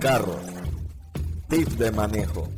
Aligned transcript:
carros, 0.00 0.40
tips 1.50 1.78
de 1.78 1.90
manejo, 1.92 2.48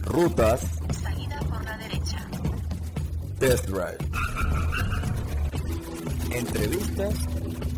rutas, 0.00 0.62
Salida 1.02 1.38
por 1.40 1.62
la 1.62 1.76
derecha. 1.76 2.26
test 3.38 3.66
drive, 3.66 3.98
entrevistas 6.30 7.14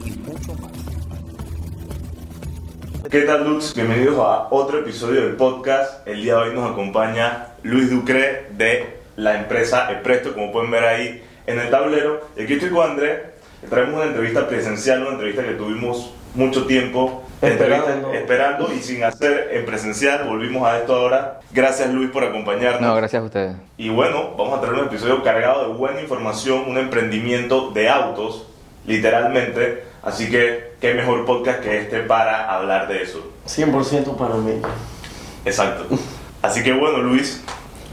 y 0.05 0.11
mucho 0.21 0.55
más. 0.63 0.71
¿Qué 3.11 3.23
tal, 3.23 3.43
Lux? 3.43 3.75
Bienvenidos 3.75 4.21
a 4.21 4.47
otro 4.55 4.79
episodio 4.79 5.23
del 5.23 5.35
podcast. 5.35 6.07
El 6.07 6.23
día 6.23 6.37
de 6.37 6.43
hoy 6.43 6.55
nos 6.55 6.71
acompaña 6.71 7.49
Luis 7.65 7.91
Ducre 7.91 8.47
de 8.57 8.99
la 9.17 9.37
empresa 9.37 9.91
Epresto, 9.91 10.33
como 10.33 10.53
pueden 10.53 10.71
ver 10.71 10.85
ahí 10.85 11.25
en 11.49 11.59
el 11.59 11.71
tablero. 11.71 12.29
Y 12.37 12.43
aquí 12.43 12.53
estoy 12.53 12.71
con 12.71 12.89
André. 12.89 13.35
Traemos 13.69 13.97
una 13.97 14.05
entrevista 14.05 14.47
presencial, 14.47 15.03
una 15.03 15.15
entrevista 15.15 15.43
que 15.43 15.55
tuvimos 15.55 16.13
mucho 16.37 16.67
tiempo 16.67 17.26
Esperando. 17.43 18.13
esperando 18.13 18.73
y 18.73 18.81
sin 18.81 19.05
hacer 19.05 19.51
en 19.53 19.67
presencial. 19.67 20.25
Volvimos 20.27 20.67
a 20.67 20.79
esto 20.79 20.95
ahora. 20.95 21.41
Gracias, 21.51 21.91
Luis, 21.91 22.11
por 22.11 22.25
acompañarnos. 22.25 22.81
No, 22.81 22.95
gracias 22.95 23.23
a 23.23 23.25
ustedes. 23.25 23.57
Y 23.77 23.91
bueno, 23.91 24.35
vamos 24.37 24.59
a 24.59 24.61
traer 24.61 24.75
un 24.75 24.87
episodio 24.87 25.23
cargado 25.23 25.69
de 25.69 25.75
buena 25.75 26.01
información, 26.01 26.65
un 26.67 26.79
emprendimiento 26.79 27.71
de 27.71 27.89
autos, 27.89 28.47
literalmente. 28.87 29.85
Así 30.03 30.31
que, 30.31 30.75
qué 30.81 30.95
mejor 30.95 31.25
podcast 31.25 31.61
que 31.61 31.79
este 31.79 32.01
para 32.01 32.51
hablar 32.51 32.89
de 32.89 33.03
eso. 33.03 33.33
100% 33.47 34.17
para 34.17 34.37
mí. 34.37 34.61
Exacto. 35.45 35.87
Así 36.43 36.63
que 36.63 36.73
bueno, 36.73 36.99
Luis, 36.99 37.43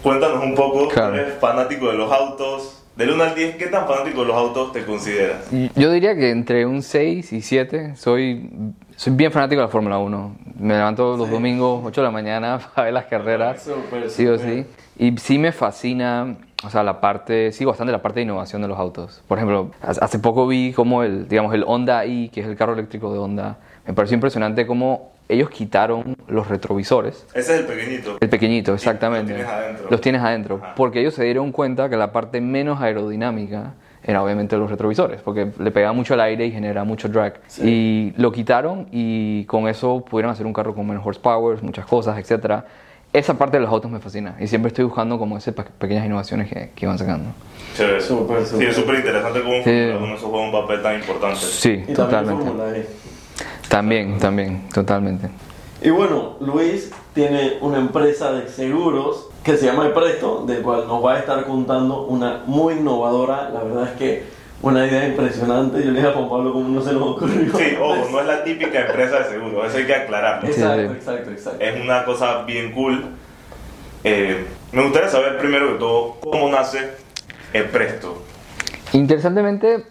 cuéntanos 0.02 0.44
un 0.44 0.56
poco. 0.56 0.88
Claro. 0.90 1.14
¿Tú 1.14 1.20
eres 1.20 1.40
fanático 1.40 1.88
de 1.88 1.94
los 1.94 2.12
autos? 2.12 2.83
Del 2.96 3.10
1 3.10 3.24
al 3.24 3.34
10, 3.36 3.56
¿qué 3.56 3.68
tan 3.68 3.88
fanático 3.88 4.22
de 4.22 4.28
los 4.28 4.36
autos 4.36 4.72
te 4.72 4.86
consideras? 4.86 5.50
Yo 5.76 5.92
diría 5.92 6.16
que 6.16 6.30
entre 6.30 6.66
un 6.68 6.84
6 6.84 7.34
y 7.34 7.42
7 7.42 7.96
soy, 7.96 8.50
soy 8.96 9.14
bien 9.14 9.32
fanático 9.32 9.62
de 9.62 9.66
la 9.66 9.72
Fórmula 9.72 9.98
1. 9.98 10.36
Me 10.60 10.76
levanto 10.76 11.18
los 11.18 11.28
domingos 11.30 11.82
8 11.86 12.02
de 12.02 12.06
la 12.06 12.12
mañana 12.12 12.60
para 12.76 12.86
ver 12.86 12.94
las 12.94 13.06
carreras, 13.06 13.64
Súper, 13.64 14.10
sí 14.12 14.28
o 14.28 14.38
súper. 14.38 14.66
sí. 14.66 14.70
Y 15.00 15.18
sí 15.18 15.40
me 15.40 15.52
fascina, 15.52 16.36
o 16.64 16.70
sea, 16.70 16.84
la 16.84 17.02
parte, 17.02 17.52
sí, 17.52 17.66
bastante 17.66 17.92
la 17.92 18.04
parte 18.04 18.20
de 18.20 18.26
innovación 18.26 18.62
de 18.62 18.68
los 18.68 18.78
autos. 18.78 19.24
Por 19.28 19.40
ejemplo, 19.40 19.72
hace 19.82 20.00
hace 20.04 20.20
poco 20.20 20.46
vi 20.46 20.72
como 20.72 21.02
el, 21.02 21.28
digamos, 21.28 21.52
el 21.56 21.64
Honda 21.66 22.06
i, 22.06 22.30
que 22.30 22.42
es 22.42 22.48
el 22.48 22.56
carro 22.56 22.74
eléctrico 22.74 23.12
de 23.12 23.18
Honda. 23.18 23.58
Me 23.88 23.96
pareció 23.96 24.14
impresionante 24.14 24.68
cómo 24.68 25.13
ellos 25.30 25.50
quitaron 25.50 26.16
los 26.28 26.48
retrovisores. 26.48 27.26
Ese 27.34 27.54
es 27.56 27.60
el 27.62 27.66
pequeñito. 27.66 28.18
El 28.20 28.30
pequeñito, 28.30 28.74
exactamente. 28.74 29.34
Los 29.34 29.38
tienes 29.42 29.54
adentro. 29.54 29.88
Los 29.90 30.02
tienes 30.02 30.22
adentro. 30.22 30.60
Ajá. 30.62 30.76
Porque 30.76 31.00
ellos 31.02 31.14
se 31.14 31.24
dieron 31.24 31.52
cuenta 31.52 31.90
que 31.90 31.98
la 31.98 32.12
parte 32.12 32.42
menos 32.42 32.82
aerodinámica 32.82 33.74
era 34.06 34.22
obviamente 34.22 34.58
los 34.58 34.70
retrovisores, 34.70 35.22
porque 35.22 35.48
le 35.60 35.72
pegaba 35.72 35.94
mucho 35.94 36.14
al 36.14 36.20
aire 36.22 36.46
y 36.46 36.52
genera 36.52 36.84
mucho 36.84 37.08
drag. 37.08 37.40
Y 37.64 38.12
lo 38.18 38.32
quitaron 38.34 38.88
y 38.92 39.46
con 39.46 39.68
eso 39.70 40.04
pudieron 40.04 40.32
hacer 40.32 40.46
un 40.46 40.52
carro 40.52 40.76
con 40.76 40.86
menos 40.86 41.06
horsepower, 41.06 41.64
muchas 41.64 41.86
cosas, 41.86 42.18
etc. 42.18 42.64
Esa 43.14 43.36
parte 43.38 43.58
de 43.58 43.64
los 43.64 43.72
autos 43.72 43.90
me 43.90 44.00
fascina 44.00 44.36
y 44.42 44.48
siempre 44.48 44.68
estoy 44.68 44.84
buscando 44.84 45.18
como 45.18 45.38
esas 45.38 45.54
pe- 45.54 45.64
pequeñas 45.78 46.06
innovaciones 46.06 46.50
que, 46.50 46.72
que 46.76 46.86
van 46.86 46.98
sacando. 46.98 47.30
Chévere. 47.78 48.02
Súper, 48.02 48.46
Sí, 48.46 48.66
es 48.66 48.76
súper 48.76 48.96
interesante 48.96 49.42
cómo 49.42 49.64
Sí. 49.64 49.70
1 49.70 50.16
eso 50.16 50.28
juega 50.28 50.46
un 50.48 50.52
papel 50.52 50.82
tan 50.82 50.96
importante. 50.96 51.38
Sí, 51.40 51.70
Y 51.88 51.94
también 51.94 51.96
totalmente. 51.96 52.88
También, 53.70 54.20
también, 54.20 54.70
totalmente. 54.70 55.30
Y 55.82 55.90
bueno, 55.90 56.38
Luis 56.40 56.92
tiene 57.14 57.58
una 57.62 57.78
empresa 57.78 58.32
de 58.32 58.48
seguros 58.50 59.30
que 59.44 59.58
se 59.58 59.66
llama 59.66 59.94
Presto, 59.94 60.46
del 60.48 60.62
cual 60.62 60.88
nos 60.88 61.04
va 61.04 61.16
a 61.16 61.20
estar 61.20 61.44
contando 61.46 62.04
una 62.06 62.44
muy 62.46 62.76
innovadora. 62.76 63.50
La 63.50 63.64
verdad 63.64 63.90
es 63.90 63.98
que 63.98 64.24
una 64.62 64.88
idea 64.88 65.06
impresionante. 65.08 65.80
Yo 65.84 65.92
le 65.92 66.00
dije 66.00 66.08
a 66.08 66.14
Juan 66.14 66.30
Pablo 66.30 66.54
cómo 66.54 66.70
no 66.70 66.82
se 66.82 66.94
nos 66.94 67.02
ocurrió. 67.02 67.54
Sí, 67.58 67.76
ojo, 67.82 68.08
no 68.12 68.22
es 68.22 68.28
la 68.28 68.44
típica 68.46 68.86
empresa 68.86 69.20
de 69.20 69.26
seguro, 69.32 69.66
eso 69.66 69.78
hay 69.78 69.86
que 69.86 69.96
aclararlo. 69.96 70.48
Exacto, 70.48 70.90
Sí. 70.92 70.96
exacto, 70.98 71.32
exacto. 71.32 71.64
Es 71.64 71.82
una 71.84 72.06
cosa 72.06 72.44
bien 72.44 72.72
cool. 72.72 73.04
Eh, 74.06 74.46
me 74.72 74.84
gustaría 74.84 75.10
saber 75.10 75.38
primero 75.38 75.74
que 75.74 75.80
todo 75.80 76.16
cómo 76.22 76.50
nace 76.50 76.92
Epresto. 77.52 78.22
Interesantemente, 78.94 79.86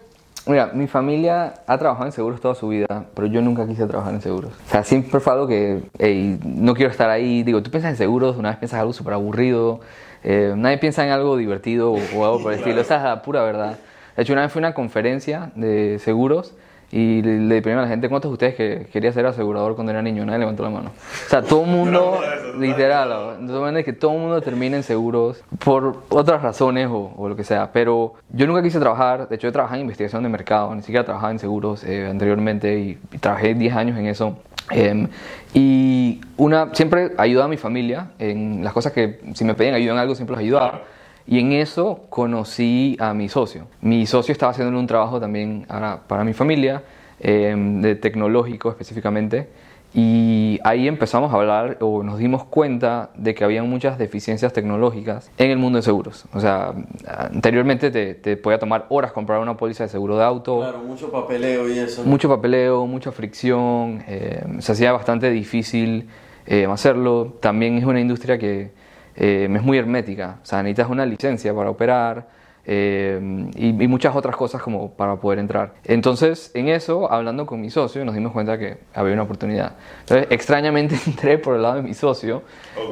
mira, 0.45 0.71
mi 0.73 0.87
familia 0.87 1.53
ha 1.67 1.77
trabajado 1.77 2.05
en 2.05 2.11
seguros 2.11 2.41
toda 2.41 2.55
su 2.55 2.67
vida, 2.69 3.05
pero 3.13 3.27
yo 3.27 3.41
nunca 3.41 3.67
quise 3.67 3.85
trabajar 3.85 4.13
en 4.13 4.21
seguros. 4.21 4.51
O 4.67 4.69
sea, 4.69 4.83
siempre 4.83 5.19
fue 5.19 5.33
algo 5.33 5.47
que, 5.47 5.83
hey, 5.99 6.39
no 6.43 6.73
quiero 6.73 6.91
estar 6.91 7.09
ahí. 7.09 7.43
Digo, 7.43 7.61
tú 7.63 7.71
piensas 7.71 7.91
en 7.91 7.97
seguros, 7.97 8.37
una 8.37 8.49
vez 8.49 8.57
piensas 8.57 8.77
en 8.77 8.81
algo 8.81 8.93
súper 8.93 9.13
aburrido, 9.13 9.79
eh, 10.23 10.53
nadie 10.55 10.77
piensa 10.77 11.05
en 11.05 11.11
algo 11.11 11.37
divertido 11.37 11.93
o, 11.93 11.97
o 12.15 12.25
algo 12.25 12.43
por 12.43 12.53
el 12.53 12.59
estilo. 12.59 12.81
Esa 12.81 12.97
es 12.97 13.03
la 13.03 13.21
pura 13.21 13.43
verdad. 13.43 13.77
De 14.15 14.23
hecho, 14.23 14.33
una 14.33 14.43
vez 14.43 14.51
fui 14.51 14.59
a 14.59 14.67
una 14.67 14.73
conferencia 14.73 15.51
de 15.55 15.99
seguros 15.99 16.53
y 16.95 17.23
le, 17.23 17.39
le 17.39 17.61
pregunté 17.63 17.79
a 17.79 17.81
la 17.81 17.87
gente 17.87 18.07
cuántos 18.07 18.29
de 18.29 18.33
ustedes 18.33 18.53
que 18.53 18.85
quería 18.93 19.11
ser 19.11 19.25
asegurador 19.25 19.73
cuando 19.73 19.91
era 19.91 20.03
niño. 20.03 20.23
Nadie 20.27 20.37
levantó 20.37 20.61
la 20.61 20.69
mano. 20.69 20.91
O 21.25 21.29
sea, 21.29 21.41
todo 21.41 21.63
el 21.63 21.71
mundo, 21.71 22.19
literal, 22.59 23.75
es 23.75 23.83
que 23.83 23.93
todo 23.93 24.11
el 24.13 24.19
mundo 24.19 24.39
termina 24.41 24.77
en 24.77 24.83
seguros 24.83 25.43
por 25.65 26.03
otras 26.09 26.43
razones 26.43 26.87
o, 26.91 27.11
o 27.17 27.27
lo 27.27 27.35
que 27.35 27.43
sea. 27.43 27.71
Pero 27.73 28.13
yo 28.29 28.45
nunca 28.45 28.61
quise 28.61 28.79
trabajar, 28.79 29.27
de 29.27 29.35
hecho 29.35 29.47
yo 29.47 29.51
trabajaba 29.51 29.77
en 29.77 29.81
investigación 29.81 30.21
de 30.21 30.29
mercado, 30.29 30.75
ni 30.75 30.83
siquiera 30.83 31.03
trabajaba 31.03 31.31
en 31.31 31.39
seguros 31.39 31.83
eh, 31.83 32.07
anteriormente 32.07 32.77
y, 32.77 32.99
y 33.11 33.17
trabajé 33.17 33.55
10 33.55 33.75
años 33.75 33.97
en 33.97 34.05
eso. 34.05 34.37
Em, 34.69 35.07
y 35.55 36.21
una, 36.37 36.75
siempre 36.75 37.13
ayudaba 37.17 37.45
a 37.45 37.49
mi 37.49 37.57
familia 37.57 38.11
en 38.19 38.63
las 38.63 38.71
cosas 38.71 38.93
que 38.93 39.19
si 39.33 39.43
me 39.43 39.55
pedían 39.55 39.73
ayuda 39.73 39.93
en 39.93 39.99
algo 39.99 40.13
siempre 40.13 40.35
los 40.35 40.41
ayudaba. 40.41 40.81
Y 41.25 41.39
en 41.39 41.53
eso 41.53 42.01
conocí 42.09 42.97
a 42.99 43.13
mi 43.13 43.29
socio. 43.29 43.67
Mi 43.81 44.05
socio 44.05 44.31
estaba 44.31 44.51
haciendo 44.51 44.77
un 44.77 44.87
trabajo 44.87 45.19
también 45.19 45.65
para 46.07 46.23
mi 46.23 46.33
familia, 46.33 46.83
eh, 47.19 47.55
de 47.57 47.95
tecnológico 47.95 48.69
específicamente. 48.69 49.47
Y 49.95 50.59
ahí 50.63 50.87
empezamos 50.87 51.31
a 51.31 51.35
hablar 51.35 51.77
o 51.79 52.01
nos 52.01 52.17
dimos 52.17 52.45
cuenta 52.45 53.11
de 53.15 53.35
que 53.35 53.43
había 53.43 53.61
muchas 53.61 53.99
deficiencias 53.99 54.51
tecnológicas 54.51 55.29
en 55.37 55.51
el 55.51 55.59
mundo 55.59 55.77
de 55.77 55.83
seguros. 55.83 56.25
O 56.33 56.39
sea, 56.39 56.73
anteriormente 57.05 57.91
te, 57.91 58.15
te 58.15 58.35
podía 58.35 58.57
tomar 58.57 58.87
horas 58.89 59.11
comprar 59.11 59.39
una 59.39 59.55
póliza 59.55 59.83
de 59.83 59.89
seguro 59.89 60.17
de 60.17 60.23
auto. 60.23 60.59
Claro, 60.61 60.79
mucho 60.79 61.11
papeleo 61.11 61.69
y 61.69 61.77
eso. 61.77 62.03
Mucho 62.03 62.27
papeleo, 62.27 62.87
mucha 62.87 63.11
fricción, 63.11 64.03
eh, 64.07 64.43
se 64.59 64.71
hacía 64.71 64.91
bastante 64.91 65.29
difícil 65.29 66.09
eh, 66.47 66.65
hacerlo. 66.65 67.35
También 67.39 67.77
es 67.77 67.85
una 67.85 67.99
industria 67.99 68.39
que 68.39 68.71
eh, 69.15 69.47
es 69.53 69.63
muy 69.63 69.77
hermética, 69.77 70.39
o 70.41 70.45
sea, 70.45 70.63
necesitas 70.63 70.89
una 70.89 71.05
licencia 71.05 71.53
para 71.53 71.69
operar 71.69 72.27
eh, 72.65 73.19
y, 73.55 73.83
y 73.83 73.87
muchas 73.87 74.15
otras 74.15 74.35
cosas 74.35 74.61
como 74.61 74.91
para 74.91 75.17
poder 75.17 75.39
entrar. 75.39 75.73
Entonces, 75.83 76.51
en 76.53 76.69
eso, 76.69 77.11
hablando 77.11 77.45
con 77.45 77.59
mi 77.59 77.69
socio, 77.69 78.05
nos 78.05 78.15
dimos 78.15 78.31
cuenta 78.31 78.57
que 78.57 78.77
había 78.93 79.13
una 79.13 79.23
oportunidad. 79.23 79.75
Entonces, 80.01 80.27
extrañamente 80.29 80.95
entré 81.07 81.37
por 81.37 81.55
el 81.55 81.61
lado 81.61 81.75
de 81.75 81.81
mi 81.81 81.93
socio, 81.93 82.43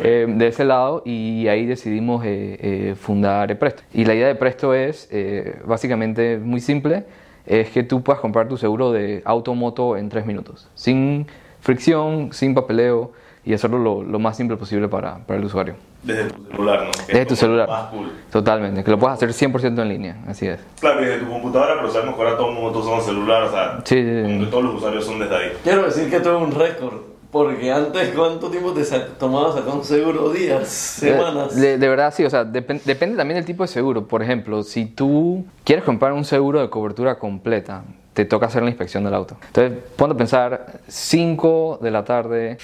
eh, 0.03 0.25
de 0.27 0.47
ese 0.47 0.65
lado, 0.65 1.03
y 1.05 1.47
ahí 1.47 1.65
decidimos 1.65 2.25
fundar 2.99 3.49
Epresto. 3.51 3.83
Y 3.93 4.05
la 4.05 4.13
idea 4.13 4.27
de 4.27 4.35
Presto 4.35 4.73
es, 4.73 5.09
básicamente, 5.65 6.37
muy 6.37 6.59
simple, 6.59 7.05
es 7.45 7.69
que 7.69 7.83
tú 7.83 8.03
puedas 8.03 8.21
comprar 8.21 8.47
tu 8.47 8.57
seguro 8.57 8.91
de 8.91 9.21
auto-moto 9.25 9.97
en 9.97 10.09
tres 10.09 10.25
minutos, 10.25 10.69
sin 10.75 11.27
fricción, 11.59 12.33
sin 12.33 12.53
papeleo, 12.53 13.11
y 13.43 13.53
hacerlo 13.53 13.79
lo, 13.79 14.03
lo 14.03 14.19
más 14.19 14.37
simple 14.37 14.55
posible 14.57 14.87
para, 14.87 15.17
para 15.19 15.39
el 15.39 15.45
usuario. 15.45 15.75
Desde 16.03 16.25
tu 16.31 16.43
celular, 16.51 16.83
¿no? 16.85 16.91
Que 16.91 16.99
Desde 17.07 17.21
es 17.21 17.27
tu 17.27 17.35
celular. 17.35 17.67
Más 17.67 17.85
cool. 17.89 18.11
Totalmente, 18.31 18.83
que 18.83 18.91
lo 18.91 18.99
puedas 18.99 19.21
hacer 19.21 19.29
100% 19.51 19.81
en 19.81 19.89
línea, 19.89 20.17
así 20.27 20.47
es. 20.47 20.59
Claro, 20.79 21.01
y 21.01 21.05
desde 21.05 21.19
tu 21.25 21.29
computadora, 21.29 21.75
pero 21.77 21.89
sabemos 21.91 22.15
que 22.15 22.21
ahora 22.21 22.37
todo 22.37 22.49
el 22.49 22.55
mundo 22.55 22.79
usa 22.79 22.93
un 22.95 23.01
celular, 23.01 23.43
o 23.43 23.51
sea, 23.51 23.79
Sí, 23.83 23.95
sí, 23.95 24.39
sí. 24.39 24.47
todos 24.51 24.63
los 24.63 24.75
usuarios 24.75 25.05
son 25.05 25.19
desde 25.19 25.35
ahí. 25.35 25.51
Quiero 25.63 25.83
decir 25.85 26.09
que 26.09 26.17
esto 26.17 26.35
es 26.37 26.41
un 26.43 26.51
récord. 26.51 26.93
Porque 27.31 27.71
antes, 27.71 28.09
¿cuánto 28.13 28.49
tiempo 28.51 28.73
te 28.73 28.83
sa- 28.83 29.07
tomaba 29.17 29.53
sacar 29.53 29.73
un 29.73 29.85
seguro? 29.85 30.31
¿Días? 30.33 30.67
¿Semanas? 30.67 31.55
De, 31.55 31.77
de 31.77 31.87
verdad, 31.87 32.13
sí, 32.13 32.25
o 32.25 32.29
sea, 32.29 32.43
depen- 32.43 32.81
depende 32.83 33.15
también 33.15 33.37
del 33.37 33.45
tipo 33.45 33.63
de 33.63 33.69
seguro. 33.69 34.05
Por 34.05 34.21
ejemplo, 34.21 34.63
si 34.63 34.85
tú 34.85 35.45
quieres 35.63 35.85
comprar 35.85 36.11
un 36.11 36.25
seguro 36.25 36.59
de 36.59 36.69
cobertura 36.69 37.17
completa, 37.17 37.83
te 38.13 38.25
toca 38.25 38.47
hacer 38.47 38.63
la 38.63 38.69
inspección 38.69 39.05
del 39.05 39.13
auto. 39.13 39.37
Entonces, 39.47 39.79
ponte 39.95 40.13
a 40.13 40.17
pensar, 40.17 40.81
5 40.89 41.79
de 41.81 41.91
la 41.91 42.03
tarde, 42.03 42.57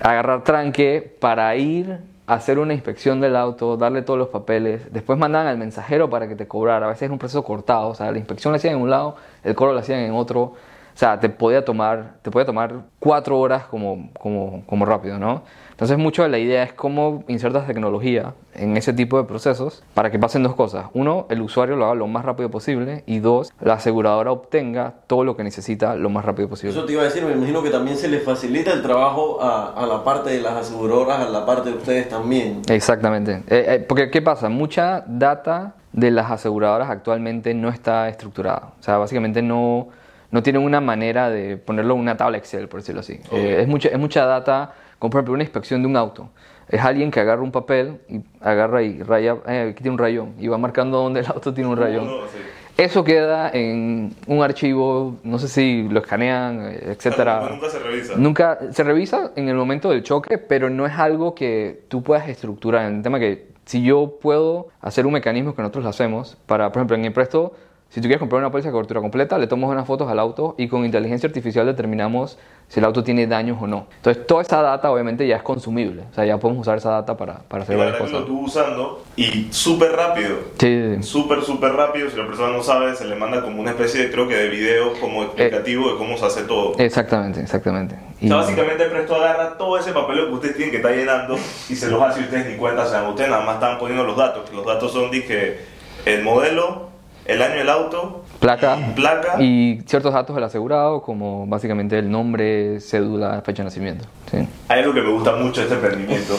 agarrar 0.00 0.44
tranque 0.44 1.16
para 1.20 1.54
ir 1.56 1.98
a 2.26 2.34
hacer 2.34 2.58
una 2.58 2.72
inspección 2.72 3.20
del 3.20 3.36
auto, 3.36 3.76
darle 3.76 4.02
todos 4.02 4.18
los 4.18 4.28
papeles, 4.28 4.92
después 4.92 5.18
mandan 5.18 5.46
al 5.46 5.58
mensajero 5.58 6.08
para 6.08 6.26
que 6.26 6.36
te 6.36 6.48
cobrara. 6.48 6.86
A 6.86 6.88
veces 6.88 7.02
es 7.02 7.10
un 7.10 7.18
proceso 7.18 7.44
cortado, 7.44 7.88
o 7.88 7.94
sea, 7.94 8.10
la 8.10 8.18
inspección 8.18 8.52
la 8.52 8.56
hacían 8.56 8.76
en 8.76 8.82
un 8.82 8.90
lado, 8.90 9.16
el 9.42 9.54
cobro 9.54 9.74
la 9.74 9.80
hacían 9.80 10.00
en 10.00 10.12
otro. 10.12 10.54
O 10.94 10.96
sea, 10.96 11.18
te 11.18 11.28
podía 11.28 11.64
tomar, 11.64 12.14
te 12.22 12.30
podía 12.30 12.46
tomar 12.46 12.82
cuatro 13.00 13.38
horas 13.40 13.64
como, 13.64 14.10
como, 14.20 14.62
como 14.66 14.84
rápido, 14.84 15.18
¿no? 15.18 15.42
Entonces, 15.72 15.98
mucho 15.98 16.22
de 16.22 16.28
la 16.28 16.38
idea 16.38 16.62
es 16.62 16.72
cómo 16.72 17.24
insertas 17.26 17.66
tecnología 17.66 18.34
en 18.54 18.76
ese 18.76 18.92
tipo 18.92 19.18
de 19.18 19.24
procesos 19.24 19.82
para 19.92 20.08
que 20.12 20.20
pasen 20.20 20.44
dos 20.44 20.54
cosas. 20.54 20.86
Uno, 20.92 21.26
el 21.30 21.42
usuario 21.42 21.74
lo 21.74 21.86
haga 21.86 21.96
lo 21.96 22.06
más 22.06 22.24
rápido 22.24 22.48
posible. 22.48 23.02
Y 23.06 23.18
dos, 23.18 23.52
la 23.60 23.74
aseguradora 23.74 24.30
obtenga 24.30 24.94
todo 25.08 25.24
lo 25.24 25.36
que 25.36 25.42
necesita 25.42 25.96
lo 25.96 26.10
más 26.10 26.24
rápido 26.24 26.48
posible. 26.48 26.70
Eso 26.70 26.86
te 26.86 26.92
iba 26.92 27.02
a 27.02 27.06
decir, 27.06 27.24
me 27.24 27.32
imagino 27.32 27.60
que 27.60 27.70
también 27.70 27.96
se 27.96 28.06
le 28.06 28.20
facilita 28.20 28.72
el 28.72 28.82
trabajo 28.82 29.42
a, 29.42 29.72
a 29.72 29.84
la 29.84 30.04
parte 30.04 30.30
de 30.30 30.40
las 30.40 30.54
aseguradoras, 30.54 31.18
a 31.18 31.28
la 31.28 31.44
parte 31.44 31.70
de 31.70 31.76
ustedes 31.76 32.08
también. 32.08 32.62
Exactamente. 32.68 33.42
Eh, 33.48 33.64
eh, 33.68 33.84
porque, 33.88 34.12
¿qué 34.12 34.22
pasa? 34.22 34.48
Mucha 34.48 35.02
data 35.08 35.74
de 35.92 36.12
las 36.12 36.30
aseguradoras 36.30 36.88
actualmente 36.88 37.52
no 37.52 37.68
está 37.68 38.08
estructurada. 38.08 38.74
O 38.78 38.82
sea, 38.82 38.98
básicamente 38.98 39.42
no, 39.42 39.88
no 40.34 40.42
tienen 40.42 40.62
una 40.62 40.80
manera 40.80 41.30
de 41.30 41.56
ponerlo 41.56 41.94
en 41.94 42.00
una 42.00 42.16
tabla 42.16 42.38
Excel, 42.38 42.66
por 42.66 42.80
decirlo 42.80 43.02
así. 43.02 43.20
Eh, 43.30 43.58
es, 43.60 43.68
mucha, 43.68 43.88
es 43.88 43.98
mucha 44.00 44.26
data, 44.26 44.74
como 44.98 45.10
por 45.10 45.20
ejemplo 45.20 45.34
una 45.34 45.44
inspección 45.44 45.80
de 45.80 45.86
un 45.86 45.96
auto. 45.96 46.28
Es 46.68 46.80
alguien 46.80 47.12
que 47.12 47.20
agarra 47.20 47.40
un 47.40 47.52
papel 47.52 48.00
y 48.08 48.20
agarra 48.40 48.82
y 48.82 49.00
raya, 49.00 49.36
eh, 49.46 49.68
aquí 49.70 49.84
tiene 49.84 49.92
un 49.92 49.98
rayón, 49.98 50.34
y 50.40 50.48
va 50.48 50.58
marcando 50.58 51.00
dónde 51.00 51.20
el 51.20 51.26
auto 51.26 51.54
tiene 51.54 51.70
un 51.70 51.76
rayón. 51.76 52.06
No, 52.06 52.26
sí. 52.26 52.38
Eso 52.76 53.04
queda 53.04 53.48
en 53.54 54.12
un 54.26 54.42
archivo, 54.42 55.18
no 55.22 55.38
sé 55.38 55.46
si 55.46 55.88
lo 55.88 56.00
escanean, 56.00 56.62
eh, 56.62 56.80
etcétera. 56.82 57.38
Claro, 57.38 57.54
nunca 57.54 57.70
se 57.70 57.78
revisa. 57.78 58.14
Nunca 58.16 58.58
se 58.72 58.82
revisa 58.82 59.30
en 59.36 59.48
el 59.48 59.54
momento 59.54 59.90
del 59.90 60.02
choque, 60.02 60.38
pero 60.38 60.68
no 60.68 60.84
es 60.84 60.94
algo 60.94 61.36
que 61.36 61.84
tú 61.86 62.02
puedas 62.02 62.28
estructurar. 62.28 62.86
En 62.86 62.96
el 62.96 63.02
tema 63.04 63.20
que 63.20 63.46
si 63.66 63.84
yo 63.84 64.18
puedo 64.20 64.70
hacer 64.80 65.06
un 65.06 65.12
mecanismo 65.12 65.54
que 65.54 65.62
nosotros 65.62 65.84
lo 65.84 65.90
hacemos, 65.90 66.36
para, 66.46 66.72
por 66.72 66.80
ejemplo, 66.80 66.96
en 66.96 67.04
Impresto, 67.04 67.52
si 67.90 68.00
tú 68.00 68.08
quieres 68.08 68.18
comprar 68.18 68.40
una 68.40 68.50
póliza 68.50 68.70
de 68.70 68.72
cobertura 68.72 69.00
completa, 69.00 69.38
le 69.38 69.46
tomas 69.46 69.70
unas 69.70 69.86
fotos 69.86 70.08
al 70.10 70.18
auto 70.18 70.56
y 70.58 70.66
con 70.66 70.84
inteligencia 70.84 71.28
artificial 71.28 71.64
determinamos 71.64 72.38
si 72.66 72.80
el 72.80 72.86
auto 72.86 73.04
tiene 73.04 73.28
daños 73.28 73.58
o 73.60 73.68
no. 73.68 73.86
Entonces, 73.98 74.26
toda 74.26 74.42
esa 74.42 74.62
data 74.62 74.90
obviamente 74.90 75.24
ya 75.28 75.36
es 75.36 75.42
consumible. 75.44 76.02
O 76.10 76.14
sea, 76.14 76.24
ya 76.24 76.38
podemos 76.38 76.62
usar 76.62 76.78
esa 76.78 76.90
data 76.90 77.16
para, 77.16 77.40
para 77.46 77.62
hacer 77.62 77.76
varias 77.76 77.96
que 77.98 78.02
lo 78.02 78.08
cosas. 78.08 78.20
estuve 78.22 78.40
usando 78.44 79.04
y 79.14 79.46
súper 79.52 79.92
rápido. 79.92 80.30
Sí, 80.58 80.66
sí, 80.66 80.96
sí. 80.96 81.02
Súper, 81.04 81.42
súper 81.42 81.72
rápido. 81.74 82.10
Si 82.10 82.16
la 82.16 82.26
persona 82.26 82.50
no 82.56 82.62
sabe, 82.64 82.96
se 82.96 83.04
le 83.04 83.14
manda 83.14 83.42
como 83.42 83.60
una 83.60 83.70
especie 83.70 84.02
de, 84.04 84.10
creo 84.10 84.26
que 84.26 84.34
de 84.34 84.48
video 84.48 84.94
como 85.00 85.22
explicativo 85.22 85.92
de 85.92 85.98
cómo 85.98 86.16
se 86.16 86.24
hace 86.26 86.42
todo. 86.44 86.72
Exactamente, 86.78 87.40
exactamente. 87.42 87.94
O 87.94 88.24
Y- 88.24 88.28
sea, 88.28 88.38
básicamente 88.38 88.86
Presto 88.86 89.14
agarra 89.14 89.56
todo 89.56 89.78
ese 89.78 89.92
papel 89.92 90.26
que 90.26 90.32
ustedes 90.32 90.56
tienen 90.56 90.72
que 90.72 90.78
estar 90.78 90.92
llenando 90.96 91.36
y 91.68 91.76
se 91.76 91.88
los 91.88 92.02
hace 92.02 92.22
y 92.22 92.24
ustedes 92.24 92.46
ni 92.50 92.56
cuenta 92.56 92.86
se 92.86 92.94
dan. 92.94 93.06
Ustedes 93.06 93.30
nada 93.30 93.44
más 93.44 93.54
están 93.56 93.78
poniendo 93.78 94.04
los 94.04 94.16
datos. 94.16 94.50
Los 94.52 94.66
datos 94.66 94.90
son, 94.90 95.12
dije, 95.12 95.58
el 96.06 96.22
modelo, 96.24 96.88
el 97.26 97.42
año 97.42 97.54
del 97.56 97.68
auto, 97.70 98.24
placa, 98.40 98.76
y 98.78 98.92
placa. 98.94 99.42
y 99.42 99.80
ciertos 99.86 100.12
datos 100.12 100.34
del 100.34 100.44
asegurado, 100.44 101.00
como 101.02 101.46
básicamente 101.46 101.98
el 101.98 102.10
nombre, 102.10 102.80
cédula, 102.80 103.40
fecha 103.42 103.62
de 103.62 103.64
nacimiento. 103.68 104.04
¿sí? 104.30 104.46
Hay 104.68 104.80
algo 104.80 104.92
que 104.94 105.00
me 105.02 105.10
gusta 105.10 105.32
mucho 105.36 105.60
de 105.60 105.66
este 105.68 105.74
emprendimiento, 105.76 106.34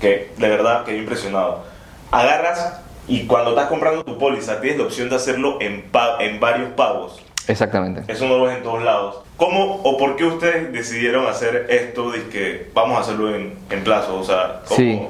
que 0.00 0.30
de 0.36 0.48
verdad 0.48 0.84
que 0.84 0.92
he 0.92 0.98
impresionado. 0.98 1.60
Agarras 2.10 2.80
y 3.08 3.26
cuando 3.26 3.50
estás 3.50 3.66
comprando 3.66 4.04
tu 4.04 4.18
póliza 4.18 4.60
tienes 4.60 4.78
la 4.78 4.84
opción 4.86 5.08
de 5.10 5.16
hacerlo 5.16 5.58
en, 5.60 5.82
pa- 5.90 6.16
en 6.20 6.40
varios 6.40 6.70
pagos. 6.70 7.20
Exactamente. 7.48 8.10
Eso 8.12 8.26
no 8.26 8.38
lo 8.38 8.44
ves 8.44 8.56
en 8.58 8.62
todos 8.62 8.82
lados. 8.82 9.16
¿Cómo 9.36 9.80
o 9.82 9.96
por 9.98 10.14
qué 10.14 10.24
ustedes 10.24 10.72
decidieron 10.72 11.26
hacer 11.26 11.66
esto 11.70 12.12
de 12.12 12.28
que 12.28 12.70
vamos 12.72 12.96
a 12.96 13.00
hacerlo 13.00 13.34
en, 13.34 13.54
en 13.70 13.82
plazo? 13.82 14.16
O 14.18 14.22
sea, 14.24 14.60
¿cómo? 14.68 14.76
Sí. 14.76 15.00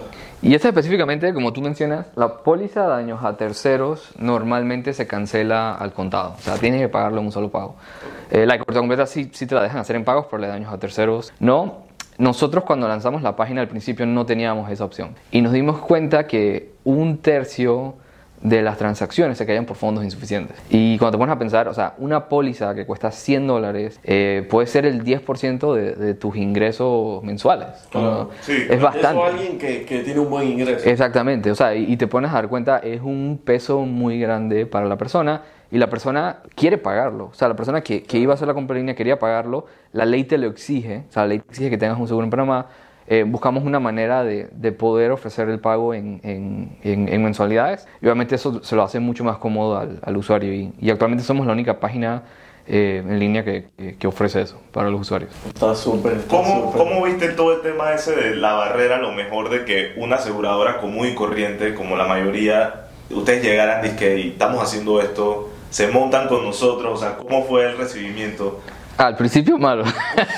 Y 0.42 0.56
esta 0.56 0.68
específicamente, 0.68 1.32
como 1.32 1.52
tú 1.52 1.62
mencionas, 1.62 2.06
la 2.16 2.38
póliza 2.38 2.82
de 2.82 2.88
daños 2.88 3.22
a 3.22 3.36
terceros 3.36 4.10
normalmente 4.18 4.92
se 4.92 5.06
cancela 5.06 5.72
al 5.72 5.92
contado. 5.92 6.34
O 6.36 6.40
sea, 6.40 6.56
tienes 6.56 6.80
que 6.80 6.88
pagarlo 6.88 7.20
en 7.20 7.26
un 7.26 7.32
solo 7.32 7.48
pago. 7.50 7.76
Eh, 8.28 8.44
la 8.44 8.54
cobertura 8.54 8.80
completa 8.80 9.06
sí, 9.06 9.30
sí 9.32 9.46
te 9.46 9.54
la 9.54 9.62
dejan 9.62 9.78
hacer 9.78 9.94
en 9.94 10.04
pagos, 10.04 10.26
pero 10.28 10.42
la 10.42 10.48
daños 10.48 10.72
a 10.72 10.78
terceros 10.78 11.32
no. 11.38 11.84
Nosotros 12.18 12.64
cuando 12.64 12.88
lanzamos 12.88 13.22
la 13.22 13.36
página 13.36 13.60
al 13.60 13.68
principio 13.68 14.04
no 14.04 14.26
teníamos 14.26 14.68
esa 14.68 14.84
opción. 14.84 15.14
Y 15.30 15.42
nos 15.42 15.52
dimos 15.52 15.78
cuenta 15.78 16.26
que 16.26 16.72
un 16.82 17.18
tercio 17.18 17.94
de 18.42 18.62
las 18.62 18.76
transacciones 18.76 19.38
se 19.38 19.46
caían 19.46 19.64
por 19.64 19.76
fondos 19.76 20.04
insuficientes. 20.04 20.56
Y 20.68 20.98
cuando 20.98 21.16
te 21.16 21.20
pones 21.20 21.34
a 21.34 21.38
pensar, 21.38 21.68
o 21.68 21.74
sea, 21.74 21.94
una 21.98 22.28
póliza 22.28 22.74
que 22.74 22.84
cuesta 22.86 23.10
100 23.10 23.46
dólares 23.46 24.00
eh, 24.04 24.46
puede 24.50 24.66
ser 24.66 24.84
el 24.84 25.04
10% 25.04 25.74
de, 25.74 25.94
de 25.94 26.14
tus 26.14 26.36
ingresos 26.36 27.22
mensuales. 27.22 27.68
¿no? 27.94 28.30
Sí. 28.40 28.52
Es 28.68 28.80
bastante. 28.80 29.08
Eso 29.08 29.24
alguien 29.24 29.58
que, 29.58 29.84
que 29.84 30.00
tiene 30.00 30.20
un 30.20 30.30
buen 30.30 30.48
ingreso. 30.48 30.88
Exactamente, 30.88 31.50
o 31.50 31.54
sea, 31.54 31.74
y, 31.74 31.92
y 31.92 31.96
te 31.96 32.06
pones 32.06 32.30
a 32.30 32.34
dar 32.34 32.48
cuenta, 32.48 32.78
es 32.78 33.00
un 33.00 33.40
peso 33.44 33.80
muy 33.80 34.18
grande 34.20 34.66
para 34.66 34.86
la 34.86 34.96
persona 34.96 35.42
y 35.70 35.78
la 35.78 35.88
persona 35.88 36.40
quiere 36.54 36.78
pagarlo. 36.78 37.26
O 37.32 37.34
sea, 37.34 37.48
la 37.48 37.56
persona 37.56 37.80
que, 37.80 38.02
que 38.02 38.18
iba 38.18 38.32
a 38.32 38.34
hacer 38.34 38.46
la 38.46 38.54
línea 38.54 38.94
quería 38.94 39.18
pagarlo, 39.18 39.66
la 39.92 40.04
ley 40.04 40.24
te 40.24 40.36
lo 40.36 40.48
exige, 40.48 41.04
o 41.08 41.12
sea, 41.12 41.22
la 41.22 41.28
ley 41.28 41.38
te 41.38 41.48
exige 41.48 41.70
que 41.70 41.78
tengas 41.78 41.98
un 41.98 42.06
seguro 42.06 42.24
en 42.24 42.30
Panamá. 42.30 42.66
Eh, 43.08 43.24
buscamos 43.26 43.64
una 43.64 43.80
manera 43.80 44.22
de, 44.24 44.48
de 44.52 44.72
poder 44.72 45.10
ofrecer 45.10 45.48
el 45.48 45.58
pago 45.58 45.92
en, 45.94 46.20
en- 46.22 46.78
en- 46.84 47.08
en 47.08 47.22
mensualidades 47.24 47.86
y 48.00 48.06
obviamente 48.06 48.36
eso 48.36 48.62
se 48.62 48.76
lo 48.76 48.82
hace 48.84 49.00
mucho 49.00 49.24
más 49.24 49.38
cómodo 49.38 49.76
al, 49.76 49.98
al 50.02 50.16
usuario 50.16 50.52
y, 50.54 50.72
y 50.80 50.90
actualmente 50.90 51.24
somos 51.24 51.46
la 51.46 51.52
única 51.52 51.80
página 51.80 52.22
eh, 52.68 53.02
en 53.04 53.18
línea 53.18 53.44
que, 53.44 53.66
que- 53.76 53.96
que 53.96 54.06
ofrece 54.06 54.42
eso 54.42 54.60
para 54.72 54.88
los 54.88 55.00
usuarios. 55.00 55.32
Está 55.48 55.74
súper. 55.74 56.20
¿Cómo, 56.28 56.70
súper. 56.72 56.78
¿Cómo 56.78 57.04
viste 57.04 57.28
todo 57.30 57.56
el 57.56 57.60
tema 57.62 57.92
ese 57.92 58.14
de 58.14 58.36
la 58.36 58.52
barrera, 58.52 58.98
lo 58.98 59.10
mejor 59.12 59.50
de 59.50 59.64
que 59.64 59.94
una 59.96 60.16
aseguradora 60.16 60.78
común 60.78 61.08
y 61.08 61.14
corriente, 61.16 61.74
como 61.74 61.96
la 61.96 62.06
mayoría, 62.06 62.86
ustedes 63.10 63.42
llegaran 63.42 63.84
y 63.84 63.90
que 63.96 64.16
"Y 64.20 64.28
estamos 64.30 64.62
haciendo 64.62 65.00
esto, 65.02 65.50
se 65.70 65.88
montan 65.88 66.28
con 66.28 66.44
nosotros? 66.44 66.92
O 66.94 66.96
sea, 67.04 67.16
¿cómo 67.16 67.42
fue 67.44 67.64
el 67.68 67.76
recibimiento? 67.76 68.60
Al 68.98 69.16
principio 69.16 69.58
malo. 69.58 69.84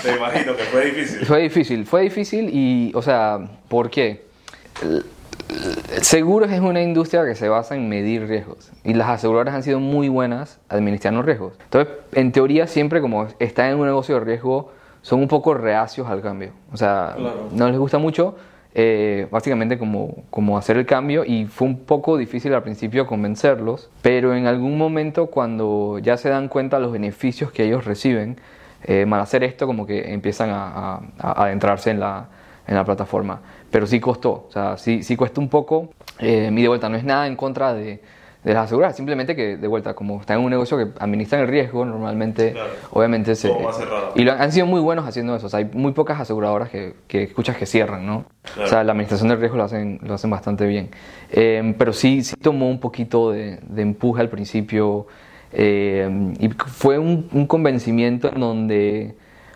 Te 0.02 0.16
imagino 0.16 0.56
que 0.56 0.62
fue 0.64 0.84
difícil. 0.86 1.26
Fue 1.26 1.40
difícil, 1.42 1.86
fue 1.86 2.02
difícil 2.02 2.50
y, 2.52 2.92
o 2.94 3.02
sea, 3.02 3.38
¿por 3.68 3.90
qué? 3.90 4.24
Seguros 6.00 6.50
es 6.50 6.60
una 6.60 6.82
industria 6.82 7.24
que 7.24 7.34
se 7.34 7.48
basa 7.48 7.74
en 7.76 7.88
medir 7.88 8.26
riesgos 8.26 8.70
y 8.82 8.94
las 8.94 9.08
aseguradoras 9.08 9.54
han 9.54 9.62
sido 9.62 9.78
muy 9.80 10.08
buenas 10.08 10.58
administrando 10.68 11.22
riesgos. 11.22 11.54
Entonces, 11.64 11.94
en 12.12 12.32
teoría, 12.32 12.66
siempre 12.66 13.00
como 13.00 13.28
están 13.38 13.70
en 13.70 13.78
un 13.78 13.86
negocio 13.86 14.14
de 14.18 14.24
riesgo, 14.24 14.72
son 15.02 15.20
un 15.20 15.28
poco 15.28 15.54
reacios 15.54 16.08
al 16.08 16.22
cambio. 16.22 16.50
O 16.72 16.76
sea, 16.76 17.14
Claro. 17.16 17.48
no 17.52 17.68
les 17.68 17.78
gusta 17.78 17.98
mucho 17.98 18.36
eh, 18.74 19.28
básicamente 19.30 19.78
como, 19.78 20.24
como 20.30 20.58
hacer 20.58 20.76
el 20.76 20.86
cambio 20.86 21.24
y 21.24 21.46
fue 21.46 21.68
un 21.68 21.80
poco 21.80 22.16
difícil 22.16 22.52
al 22.54 22.62
principio 22.62 23.06
convencerlos, 23.06 23.88
pero 24.02 24.34
en 24.34 24.46
algún 24.46 24.76
momento 24.76 25.26
cuando 25.26 25.98
ya 26.00 26.16
se 26.16 26.28
dan 26.28 26.48
cuenta 26.48 26.78
los 26.80 26.92
beneficios 26.92 27.52
que 27.52 27.64
ellos 27.64 27.84
reciben, 27.84 28.36
eh, 28.84 29.06
al 29.06 29.20
hacer 29.20 29.44
esto 29.44 29.66
como 29.66 29.86
que 29.86 30.12
empiezan 30.12 30.50
a, 30.50 30.96
a- 31.18 31.44
adentrarse 31.44 31.90
en 31.90 32.00
la, 32.00 32.26
en 32.66 32.74
la 32.74 32.84
plataforma. 32.84 33.40
Pero 33.70 33.86
sí 33.86 33.98
costó, 34.00 34.46
o 34.48 34.50
sea, 34.52 34.76
sí, 34.76 35.02
sí 35.02 35.16
cuesta 35.16 35.40
un 35.40 35.48
poco. 35.48 35.90
Eh, 36.18 36.50
y 36.52 36.68
vuelta, 36.68 36.88
no 36.88 36.96
es 36.96 37.04
nada 37.04 37.26
en 37.26 37.34
contra 37.36 37.74
de, 37.74 38.00
de 38.44 38.52
las 38.54 38.66
aseguradoras, 38.66 38.94
simplemente 38.96 39.34
que 39.34 39.56
de 39.56 39.66
vuelta, 39.66 39.94
como 39.94 40.20
están 40.20 40.38
en 40.38 40.44
un 40.44 40.50
negocio 40.50 40.76
que 40.76 40.88
administran 41.00 41.40
el 41.40 41.48
riesgo, 41.48 41.84
normalmente, 41.86 42.52
Claro. 42.52 42.68
obviamente 42.90 43.34
se... 43.34 43.48
Más. 43.50 43.80
Y 44.14 44.22
lo- 44.22 44.32
han 44.32 44.52
sido 44.52 44.66
muy 44.66 44.80
buenos 44.82 45.06
haciendo 45.06 45.34
eso, 45.34 45.46
o 45.46 45.48
sea, 45.48 45.58
hay 45.60 45.70
muy 45.72 45.92
pocas 45.92 46.20
aseguradoras 46.20 46.68
que, 46.68 46.92
que 47.08 47.22
escuchas 47.22 47.56
que 47.56 47.64
cierran, 47.66 48.04
¿no? 48.06 48.26
Claro. 48.42 48.64
O 48.64 48.66
sea, 48.68 48.84
la 48.84 48.92
administración 48.92 49.30
del 49.30 49.38
riesgo 49.40 49.56
lo 49.56 49.64
hacen, 49.64 49.98
lo 50.02 50.14
hacen 50.14 50.28
bastante 50.30 50.66
bien. 50.66 50.90
Eh, 51.32 51.74
pero 51.78 51.92
sí, 51.94 52.22
sí 52.22 52.36
tomó 52.36 52.68
un 52.68 52.80
poquito 52.80 53.30
de, 53.32 53.58
de 53.66 53.82
empuje 53.82 54.20
al 54.20 54.28
principio 54.28 55.06
eh, 55.52 56.34
y 56.38 56.48
fue 56.50 56.98
un, 56.98 57.28
un 57.32 57.46
convencimiento 57.46 58.28
en 58.32 58.40
donde 58.40 59.14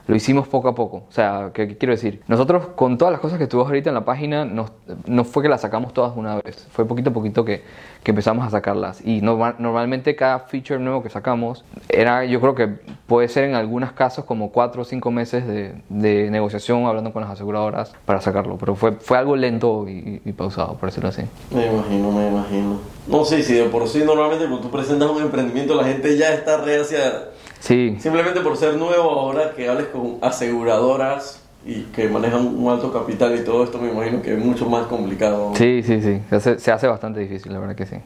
lo 0.08 0.16
hicimos 0.16 0.49
poco 0.49 0.69
a 0.69 0.75
poco. 0.75 1.05
O 1.08 1.12
sea, 1.12 1.50
¿qué, 1.52 1.69
qué 1.69 1.76
quiero 1.76 1.93
decir? 1.93 2.22
Nosotros 2.28 2.69
con 2.75 2.96
todas 2.99 3.12
las 3.12 3.20
cosas 3.20 3.38
que 3.38 3.47
tú 3.47 3.61
ahorita 3.61 3.90
en 3.90 3.94
la 3.94 4.04
página, 4.06 4.44
nos- 4.47 4.73
no 5.06 5.23
fue 5.25 5.42
que 5.42 5.50
las 5.50 5.61
sacamos 5.61 5.92
todas 5.92 6.16
una 6.16 6.37
vez, 6.40 6.66
fue 6.73 6.87
poquito 6.87 7.11
a 7.11 7.12
poquito 7.12 7.44
que, 7.44 7.62
que 8.02 8.11
empezamos 8.12 8.47
a 8.47 8.50
sacarlas. 8.50 9.06
Y 9.06 9.21
norma- 9.21 9.54
normalmente 9.59 10.16
cada 10.16 10.40
feature 10.40 10.80
nuevo 10.80 11.02
que 11.02 11.11
sacamos 11.11 11.62
era, 11.90 12.25
yo 12.25 12.40
creo 12.40 12.54
que 12.54 12.68
puede 13.06 13.28
ser 13.28 13.44
en 13.44 13.54
algunos 13.54 13.92
casos 13.92 14.25
como 14.25 14.50
cuatro 14.50 14.80
o 14.80 14.85
cinco 14.87 15.11
meses 15.11 15.47
de, 15.47 15.75
de 15.90 16.30
negociación 16.30 16.87
hablando 16.87 17.12
con 17.12 17.21
las 17.23 17.30
aseguradoras 17.30 17.92
para 18.06 18.23
sacarlo. 18.23 18.56
Pero 18.56 18.75
fue, 18.76 18.92
fue 18.92 19.18
algo 19.18 19.37
lento 19.37 19.87
y, 19.88 20.23
y 20.25 20.33
pausado, 20.33 20.75
por 20.78 20.88
decirlo 20.88 21.11
así. 21.11 21.23
Me 21.54 21.66
imagino, 21.66 22.11
me 22.12 22.28
imagino. 22.28 22.78
No, 23.09 23.25
sí, 23.26 23.42
sí, 23.42 23.52
de 23.54 23.64
por 23.64 23.87
sí 23.88 24.02
normalmente 24.06 24.47
cuando 24.47 24.62
tú 24.66 24.71
presentas 24.71 25.11
un 25.11 25.21
emprendimiento 25.23 25.75
la 25.75 25.85
gente 25.85 26.16
ya 26.16 26.33
está 26.33 26.59
reacia 26.62 27.28
Sí, 27.61 27.97
simplemente 28.00 28.41
por 28.41 28.57
ser 28.57 28.75
nuevo 28.77 29.11
ahora 29.11 29.53
que 29.55 29.69
hables 29.69 29.88
con 29.88 30.19
aseguradoras 30.23 31.43
y 31.67 31.83
que 31.93 32.09
manejan 32.09 32.47
un 32.47 32.71
alto 32.71 32.93
capital 32.93 33.35
y 33.38 33.45
todo 33.45 33.65
esto 33.65 33.79
me 33.79 33.91
imagino 33.91 34.23
que 34.23 34.33
es 34.35 34.38
mucho 34.38 34.67
más 34.67 34.87
complicado. 34.87 35.53
sí, 35.55 35.83
sí, 35.85 36.00
sí. 36.00 36.21
Se 36.31 36.37
hace, 36.37 36.59
se 36.59 36.71
hace 36.71 36.87
bastante 36.87 37.21
difícil, 37.21 37.53
la 37.53 37.59
verdad 37.59 37.75
que 37.75 37.87
sí. 37.87 37.97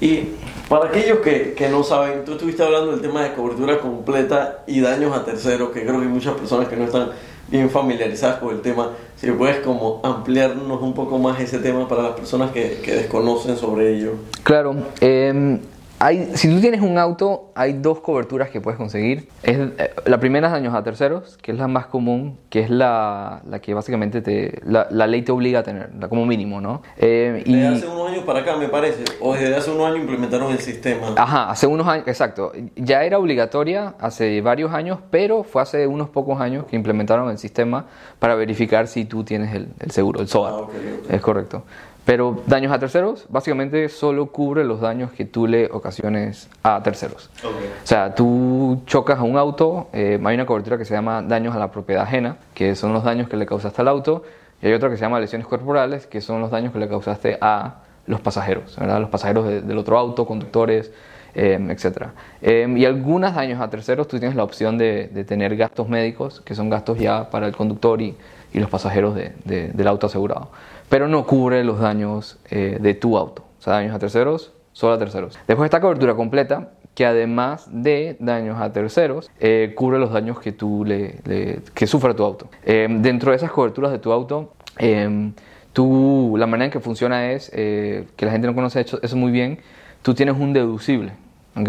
Y 0.00 0.30
para 0.68 0.86
aquellos 0.86 1.18
que, 1.18 1.52
que 1.52 1.68
no 1.68 1.82
saben, 1.82 2.24
tú 2.24 2.32
estuviste 2.32 2.62
hablando 2.62 2.92
del 2.92 3.00
tema 3.00 3.22
de 3.22 3.34
cobertura 3.34 3.78
completa 3.80 4.62
y 4.66 4.80
daños 4.80 5.16
a 5.16 5.24
terceros, 5.24 5.70
que 5.70 5.82
creo 5.82 5.98
que 5.98 6.06
hay 6.06 6.12
muchas 6.12 6.34
personas 6.34 6.68
que 6.68 6.76
no 6.76 6.84
están 6.84 7.10
bien 7.48 7.68
familiarizadas 7.68 8.38
con 8.38 8.54
el 8.54 8.62
tema. 8.62 8.90
Si 9.16 9.30
puedes 9.32 9.58
como 9.58 10.00
ampliarnos 10.02 10.80
un 10.80 10.94
poco 10.94 11.18
más 11.18 11.38
ese 11.40 11.58
tema 11.58 11.86
para 11.86 12.02
las 12.02 12.12
personas 12.12 12.50
que, 12.50 12.80
que 12.82 12.94
desconocen 12.94 13.56
sobre 13.56 13.94
ello. 13.94 14.14
Claro, 14.42 14.74
eh, 15.00 15.60
hay, 16.02 16.32
si 16.34 16.52
tú 16.52 16.60
tienes 16.60 16.80
un 16.80 16.98
auto, 16.98 17.52
hay 17.54 17.74
dos 17.74 18.00
coberturas 18.00 18.50
que 18.50 18.60
puedes 18.60 18.76
conseguir. 18.76 19.28
Es, 19.44 19.56
eh, 19.56 19.94
la 20.04 20.18
primera 20.18 20.48
es 20.48 20.52
daños 20.52 20.74
a 20.74 20.82
terceros, 20.82 21.38
que 21.40 21.52
es 21.52 21.58
la 21.58 21.68
más 21.68 21.86
común, 21.86 22.38
que 22.50 22.58
es 22.58 22.70
la, 22.70 23.40
la 23.48 23.60
que 23.60 23.72
básicamente 23.72 24.20
te, 24.20 24.60
la, 24.64 24.88
la 24.90 25.06
ley 25.06 25.22
te 25.22 25.30
obliga 25.30 25.60
a 25.60 25.62
tener, 25.62 25.90
como 26.08 26.26
mínimo, 26.26 26.60
¿no? 26.60 26.82
Eh, 26.96 27.44
y, 27.46 27.54
Desde 27.54 27.76
hace 27.76 27.86
unos 27.86 28.10
años 28.10 28.24
para 28.24 28.40
acá, 28.40 28.56
me 28.56 28.68
parece, 28.68 29.04
o 29.20 29.34
desde 29.34 29.54
hace 29.54 29.70
unos 29.70 29.86
años 29.86 30.00
implementaron 30.00 30.50
el 30.50 30.58
sistema. 30.58 31.14
Ajá, 31.16 31.50
hace 31.50 31.68
unos 31.68 31.86
años, 31.86 32.08
exacto. 32.08 32.50
Ya 32.74 33.04
era 33.04 33.20
obligatoria 33.20 33.94
hace 34.00 34.40
varios 34.40 34.74
años, 34.74 34.98
pero 35.12 35.44
fue 35.44 35.62
hace 35.62 35.86
unos 35.86 36.08
pocos 36.08 36.40
años 36.40 36.64
que 36.66 36.74
implementaron 36.74 37.30
el 37.30 37.38
sistema 37.38 37.86
para 38.18 38.34
verificar 38.34 38.88
si 38.88 39.04
tú 39.04 39.22
tienes 39.22 39.54
el, 39.54 39.68
el 39.78 39.92
seguro, 39.92 40.20
el 40.20 40.26
SOAT. 40.26 40.52
Ah, 40.52 40.56
ok, 40.56 40.70
ok. 41.04 41.10
Es 41.10 41.20
correcto. 41.20 41.62
Pero 42.04 42.42
daños 42.46 42.72
a 42.72 42.78
terceros, 42.80 43.26
básicamente 43.28 43.88
solo 43.88 44.26
cubre 44.26 44.64
los 44.64 44.80
daños 44.80 45.12
que 45.12 45.24
tú 45.24 45.46
le 45.46 45.66
ocasiones 45.70 46.48
a 46.64 46.82
terceros. 46.82 47.30
Ok. 47.44 47.52
O 47.84 47.86
sea, 47.86 48.14
tú 48.14 48.82
chocas 48.86 49.20
a 49.20 49.22
un 49.22 49.36
auto, 49.36 49.88
eh, 49.92 50.20
hay 50.24 50.34
una 50.34 50.44
cobertura 50.46 50.76
que 50.78 50.84
se 50.84 50.94
llama 50.94 51.22
daños 51.22 51.54
a 51.54 51.58
la 51.60 51.70
propiedad 51.70 52.02
ajena, 52.02 52.38
que 52.54 52.74
son 52.74 52.92
los 52.92 53.04
daños 53.04 53.28
que 53.28 53.36
le 53.36 53.46
causaste 53.46 53.80
al 53.82 53.88
auto, 53.88 54.24
y 54.60 54.66
hay 54.66 54.72
otra 54.72 54.90
que 54.90 54.96
se 54.96 55.02
llama 55.02 55.20
lesiones 55.20 55.46
corporales, 55.46 56.06
que 56.08 56.20
son 56.20 56.40
los 56.40 56.50
daños 56.50 56.72
que 56.72 56.80
le 56.80 56.88
causaste 56.88 57.38
a 57.40 57.76
los 58.06 58.20
pasajeros, 58.20 58.76
¿verdad? 58.80 59.00
Los 59.00 59.10
pasajeros 59.10 59.46
de- 59.46 59.60
del 59.60 59.78
otro 59.78 59.96
auto, 59.96 60.26
conductores, 60.26 60.90
eh, 61.36 61.56
etc. 61.70 62.08
Eh, 62.42 62.66
y 62.76 62.84
algunos 62.84 63.32
daños 63.34 63.60
a 63.60 63.70
terceros, 63.70 64.08
tú 64.08 64.18
tienes 64.18 64.36
la 64.36 64.42
opción 64.42 64.76
de, 64.76 65.06
de 65.06 65.24
tener 65.24 65.56
gastos 65.56 65.88
médicos, 65.88 66.40
que 66.44 66.54
son 66.56 66.68
gastos 66.68 66.98
ya 66.98 67.30
para 67.30 67.46
el 67.46 67.56
conductor 67.56 68.02
y, 68.02 68.16
y 68.52 68.60
los 68.60 68.70
pasajeros 68.70 69.14
de- 69.14 69.32
de- 69.44 69.68
del 69.68 69.88
auto 69.88 70.06
asegurado. 70.06 70.50
Pero 70.88 71.08
no 71.08 71.26
cubre 71.26 71.64
los 71.64 71.80
daños 71.80 72.38
eh, 72.50 72.78
de 72.80 72.94
tu 72.94 73.16
auto. 73.16 73.42
O 73.58 73.62
sea, 73.62 73.74
daños 73.74 73.94
a 73.94 73.98
terceros, 73.98 74.52
solo 74.72 74.94
a 74.94 74.98
terceros. 74.98 75.38
Después 75.46 75.66
está 75.66 75.80
cobertura 75.80 76.14
completa, 76.14 76.70
que 76.94 77.06
además 77.06 77.68
de 77.72 78.16
daños 78.20 78.60
a 78.60 78.70
terceros, 78.72 79.30
eh, 79.40 79.72
cubre 79.74 79.98
los 79.98 80.12
daños 80.12 80.38
que 80.40 80.52
tú 80.52 80.84
le, 80.84 81.20
le- 81.24 81.60
que 81.74 81.86
sufre 81.86 82.12
tu 82.14 82.22
auto. 82.24 82.48
Eh, 82.64 82.86
dentro 82.90 83.30
de 83.30 83.36
esas 83.36 83.50
coberturas 83.50 83.90
de 83.92 83.98
tu 83.98 84.12
auto, 84.12 84.52
eh, 84.78 85.32
tú, 85.72 86.34
la 86.36 86.46
manera 86.46 86.66
en 86.66 86.70
que 86.70 86.80
funciona 86.80 87.32
es, 87.32 87.50
eh, 87.54 88.06
que 88.16 88.26
la 88.26 88.32
gente 88.32 88.46
no 88.46 88.54
conoce 88.54 88.80
eso, 88.80 89.16
muy 89.16 89.32
bien, 89.32 89.58
tú 90.02 90.12
tienes 90.14 90.36
un 90.36 90.52
deducible, 90.52 91.12
¿ok? 91.56 91.68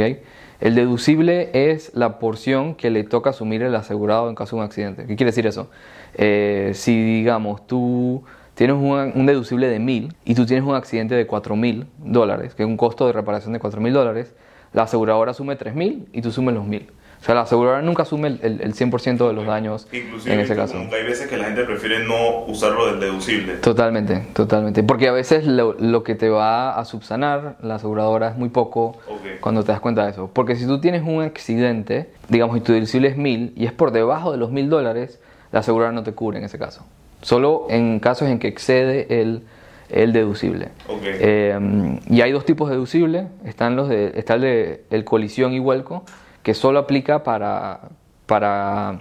El 0.64 0.76
deducible 0.76 1.50
es 1.52 1.92
la 1.94 2.20
porción 2.20 2.76
que 2.76 2.90
le 2.90 3.04
toca 3.04 3.32
asumir 3.32 3.64
el 3.64 3.76
asegurado 3.76 4.30
en 4.30 4.36
caso 4.36 4.56
de 4.56 4.62
un 4.62 4.66
accidente. 4.66 5.06
¿Qué 5.06 5.18
quiere 5.18 5.32
decir 5.32 5.46
eso? 5.46 5.70
Eh, 6.14 6.72
si, 6.74 7.04
digamos, 7.04 7.68
tú 7.68 8.24
tienes 8.54 8.78
un, 8.78 9.26
deducible 9.26 9.68
de 9.68 9.80
mil 9.80 10.16
y 10.24 10.36
tú 10.36 10.46
tienes 10.46 10.66
un 10.66 10.74
accidente 10.74 11.16
de 11.16 11.28
4 11.28 11.58
mil 11.58 11.88
dólares, 11.98 12.56
que 12.56 12.64
es 12.64 12.70
un 12.70 12.78
costo 12.78 13.06
de 13.08 13.12
reparación 13.12 13.52
de 13.52 13.60
4 13.60 13.82
mil 13.82 13.92
dólares, 13.92 14.36
la 14.72 14.84
aseguradora 14.84 15.32
asume 15.32 15.58
3 15.58 15.76
mil 15.76 16.08
y 16.14 16.22
tú 16.22 16.32
sumes 16.32 16.56
los 16.56 16.66
mil. 16.66 16.88
O 17.24 17.26
sea, 17.26 17.36
la 17.36 17.42
aseguradora 17.42 17.82
nunca 17.82 18.04
asume 18.04 18.28
el, 18.28 18.40
el- 18.44 18.62
el 18.62 18.74
100% 18.74 19.26
de 19.30 19.34
los 19.34 19.46
daños 19.46 19.88
Inclusive 19.94 20.34
en 20.34 20.42
ese 20.42 20.58
caso. 20.58 20.78
hay 20.78 21.04
veces 21.06 21.30
que 21.30 21.38
la 21.38 21.46
gente 21.46 21.64
prefiere 21.64 22.06
no 22.06 22.44
usarlo 22.48 22.88
del 22.88 23.00
deducible. 23.00 23.54
Totalmente, 23.56 24.26
totalmente. 24.34 24.84
Porque 24.84 25.08
a 25.08 25.14
veces 25.14 25.48
lo, 25.48 25.72
lo 25.80 26.04
que 26.04 26.16
te 26.16 26.28
va 26.28 26.78
a 26.78 26.84
subsanar 26.84 27.56
la 27.62 27.76
aseguradora 27.76 28.28
es 28.32 28.36
muy 28.36 28.50
poco 28.50 28.98
cuando 29.40 29.64
te 29.64 29.72
das 29.72 29.80
cuenta 29.80 30.04
de 30.04 30.12
eso. 30.12 30.30
Porque 30.34 30.58
si 30.58 30.68
tú 30.68 30.82
tienes 30.82 31.02
un 31.02 31.22
accidente, 31.22 32.10
digamos, 32.28 32.58
y 32.58 32.60
tu 32.60 32.74
deducible 32.74 33.08
es 33.08 33.16
mil 33.16 33.54
y 33.56 33.68
es 33.68 33.72
por 33.72 33.92
debajo 33.92 34.34
de 34.34 34.38
los 34.38 34.52
mil 34.52 34.70
dólares, 34.70 35.22
la 35.54 35.60
aseguradora 35.62 35.94
no 35.96 36.04
te 36.04 36.12
cubre 36.12 36.40
en 36.40 36.44
ese 36.44 36.60
caso. 36.60 36.84
Solo 37.22 37.68
en 37.70 38.02
casos 38.02 38.28
en 38.28 38.38
que 38.38 38.50
excede 38.50 39.22
el, 39.22 39.44
el 39.90 40.12
deducible. 40.12 40.70
Ok. 40.90 41.00
Eh, 41.06 42.00
y 42.10 42.20
hay 42.20 42.34
dos 42.34 42.44
tipos 42.46 42.68
de 42.68 42.76
deducible. 42.76 43.28
Están 43.46 43.78
los 43.78 43.88
de, 43.88 44.12
está 44.18 44.34
el 44.34 44.42
de 44.42 44.84
el 44.90 45.06
colisión 45.06 45.54
y 45.54 45.60
vuelco, 45.60 46.04
que 46.44 46.54
solo 46.54 46.80
aplica 46.80 47.24
para, 47.24 47.80
para 48.26 49.00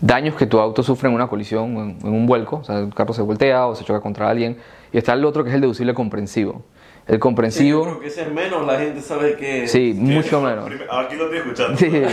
daños 0.00 0.34
que 0.34 0.46
tu 0.46 0.58
auto 0.58 0.82
sufre 0.82 1.08
en 1.08 1.14
una 1.14 1.28
colisión 1.28 1.98
en, 2.02 2.08
un 2.08 2.26
vuelco. 2.26 2.56
O 2.56 2.64
sea, 2.64 2.78
el 2.78 2.94
carro 2.94 3.12
se 3.12 3.22
voltea 3.22 3.66
o 3.66 3.74
se 3.74 3.84
choca 3.84 4.00
contra 4.00 4.28
alguien. 4.28 4.56
Y 4.92 4.98
está 4.98 5.12
el 5.12 5.24
otro 5.24 5.44
que 5.44 5.50
es 5.50 5.54
el 5.54 5.60
deducible 5.60 5.94
comprensivo. 5.94 6.64
El 7.06 7.14
Sí, 7.14 7.16
yo 7.16 7.20
comprensivo, 7.20 7.82
creo 7.82 8.00
que 8.00 8.06
ese 8.06 8.22
es 8.22 8.32
menos, 8.32 8.64
la 8.64 8.78
gente 8.78 9.00
sabe 9.00 9.34
que... 9.34 9.66
sí, 9.66 9.92
mucho 9.96 10.40
menos. 10.40 10.70
Aquí 10.88 11.16
lo 11.16 11.24
estoy 11.24 11.38
escuchando. 11.38 11.76
Sí. 11.76 11.90
Que 11.90 12.06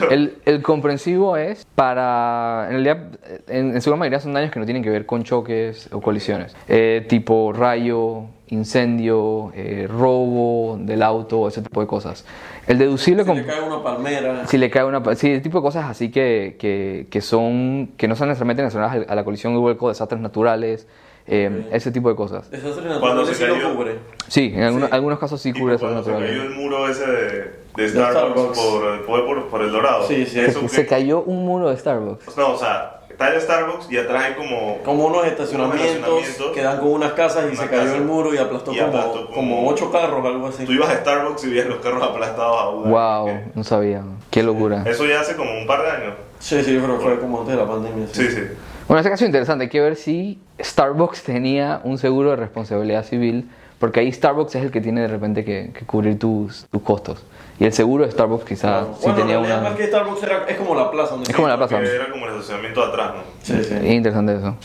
lo. 0.00 0.10
El, 0.10 0.34
el 0.44 0.62
comprensivo 0.62 1.38
es 1.38 1.66
para, 1.74 2.66
en 2.66 2.72
realidad, 2.84 3.18
en, 3.48 3.74
en 3.74 3.80
su 3.80 3.88
gran 3.88 3.98
mayoría 3.98 4.20
son 4.20 4.34
daños 4.34 4.50
que 4.50 4.60
no 4.60 4.66
tienen 4.66 4.82
que 4.82 4.90
ver 4.90 5.06
con 5.06 5.22
choques 5.22 5.88
o 5.90 6.02
colisiones, 6.02 6.54
Eh, 6.68 7.06
tipo 7.08 7.54
rayo, 7.54 8.24
incendio, 8.50 9.52
eh, 9.54 9.86
robo 9.88 10.76
del 10.80 11.02
auto, 11.02 11.48
ese 11.48 11.62
tipo 11.62 11.80
de 11.80 11.86
cosas. 11.86 12.24
El 12.66 12.78
deducible 12.78 13.22
Si 13.22 13.28
com- 13.28 13.36
le 13.38 13.46
cae 13.46 13.60
una 13.62 13.82
palmera... 13.82 14.46
si 14.46 14.58
le 14.58 14.70
cae 14.70 14.84
una, 14.84 15.02
sí, 15.16 15.30
ese 15.32 15.40
tipo 15.40 15.58
de 15.58 15.62
cosas 15.62 15.84
así 15.90 16.10
que, 16.10 16.56
que, 16.58 17.06
que 17.10 17.20
son, 17.20 17.90
que 17.96 18.06
no 18.08 18.16
son 18.16 18.28
necesariamente 18.28 18.62
relacionadas 18.62 19.06
a 19.08 19.14
la 19.14 19.24
colisión 19.24 19.54
y 19.54 19.58
vuelco, 19.58 19.88
desastres 19.88 20.20
naturales, 20.20 20.86
eh, 21.26 21.68
ese 21.72 21.90
tipo 21.92 22.08
de 22.08 22.16
cosas. 22.16 22.50
Desastre 22.50 22.82
Cuando 22.98 23.22
natural 23.22 23.26
se 23.26 23.34
sí 23.34 23.46
lo 23.46 23.54
cayó- 23.54 23.74
cubre. 23.76 23.98
Sí, 24.28 24.52
en 24.54 24.62
algunos, 24.62 24.88
Sí. 24.88 24.94
algunos 24.94 25.18
casos 25.18 25.40
sí 25.40 25.52
cubre 25.52 25.72
desastres 25.74 26.04
cuando 26.04 26.04
se 26.04 26.10
cayó 26.26 26.42
naturales. 26.44 26.58
el 26.58 26.62
muro 26.64 26.88
ese 26.88 27.06
de, 27.06 27.50
de 27.76 27.88
Starbucks, 27.88 28.56
Starbucks. 28.58 28.58
Por, 29.06 29.26
por, 29.26 29.48
por, 29.48 29.62
el 29.62 29.70
dorado. 29.72 30.06
Sí, 30.06 30.26
sí. 30.26 30.40
Eso 30.40 30.66
Se 30.68 30.82
que- 30.82 30.86
cayó 30.88 31.22
un 31.22 31.44
muro 31.44 31.70
de 31.70 31.76
Starbucks. 31.76 32.36
No, 32.36 32.52
o 32.54 32.56
sea, 32.58 32.99
está 33.20 33.34
el 33.34 33.40
Starbucks 33.40 33.92
y 33.92 33.98
atrás 33.98 34.24
hay 34.24 34.34
como... 34.34 34.78
Como 34.82 35.06
unos 35.06 35.26
estacionamientos, 35.26 35.86
estacionamientos. 35.86 36.52
que 36.54 36.62
dan 36.62 36.78
con 36.80 36.92
unas 36.92 37.12
casas 37.12 37.44
y 37.44 37.48
Una 37.54 37.56
se 37.62 37.68
cayó 37.68 37.82
casa. 37.82 37.96
el 37.96 38.04
muro 38.04 38.34
y 38.34 38.38
aplastó, 38.38 38.72
Y 38.72 38.78
como, 38.78 38.88
aplastó 38.88 39.26
como- 39.26 39.34
como 39.34 39.68
ocho 39.68 39.92
carros, 39.92 40.24
algo 40.24 40.46
así. 40.46 40.64
Tú 40.64 40.72
ibas 40.72 40.88
a 40.88 40.96
Starbucks 41.00 41.44
y 41.44 41.50
veías 41.50 41.66
los 41.66 41.78
carros 41.80 42.02
aplastados 42.02 42.56
a 42.60 42.68
una. 42.70 42.90
Wow, 42.90 43.28
no 43.54 43.64
sabía. 43.64 44.02
Qué 44.30 44.42
locura. 44.42 44.84
Eso 44.86 45.04
ya 45.06 45.20
hace 45.20 45.36
como 45.36 45.52
un 45.58 45.66
par 45.66 45.82
de 45.82 45.90
años. 45.90 46.14
Sí, 46.38 46.62
sí, 46.64 46.74
yo 46.74 46.82
creo 46.82 46.98
que 46.98 47.04
fue 47.04 47.20
como 47.20 47.40
antes 47.40 47.54
de 47.54 47.60
la 47.60 47.68
pandemia. 47.68 48.06
Sí, 48.10 48.28
sí. 48.30 48.40
Bueno, 48.88 49.00
ese 49.00 49.10
caso 49.10 49.24
es 49.24 49.28
interesante. 49.28 49.64
Hay 49.64 49.70
que 49.70 49.80
ver 49.80 49.96
si 49.96 50.38
Starbucks 50.58 51.22
tenía 51.22 51.80
un 51.84 51.98
seguro 51.98 52.30
de 52.30 52.36
responsabilidad 52.36 53.04
civil, 53.04 53.48
porque 53.78 54.00
ahí 54.00 54.10
Starbucks 54.10 54.54
es 54.54 54.62
el 54.64 54.70
que 54.70 54.80
tiene 54.80 55.02
de 55.02 55.08
repente 55.08 55.44
que, 55.44 55.70
que 55.78 55.84
cubrir 55.84 56.18
tus, 56.18 56.66
tus 56.70 56.82
costos. 56.82 57.22
Y 57.60 57.66
el 57.66 57.72
seguro 57.74 58.04
de 58.06 58.10
Starbucks 58.10 58.44
quizá 58.44 58.80
Bueno, 58.80 58.96
sí 58.98 59.06
tenía 59.10 59.22
en 59.22 59.28
realidad, 59.42 59.60
una... 59.60 59.68
más 59.70 59.78
que 59.78 59.86
Starbucks 59.86 60.22
era- 60.24 60.44
es 60.48 60.56
como 60.56 60.74
la 60.74 60.90
plaza. 60.90 61.10
Donde 61.14 61.30
Es 61.30 61.36
como 61.36 61.46
la 61.46 61.56
plaza. 61.58 61.78
Era 61.78 62.10
como 62.10 62.24
el 62.26 62.32
estacionamiento 62.32 62.80
de 62.80 62.86
atrás, 62.88 63.12
¿no? 63.14 63.22
Sí, 63.42 63.62
sí. 63.62 63.74
Es 63.74 63.84
interesante 63.92 64.34
eso. 64.36 64.56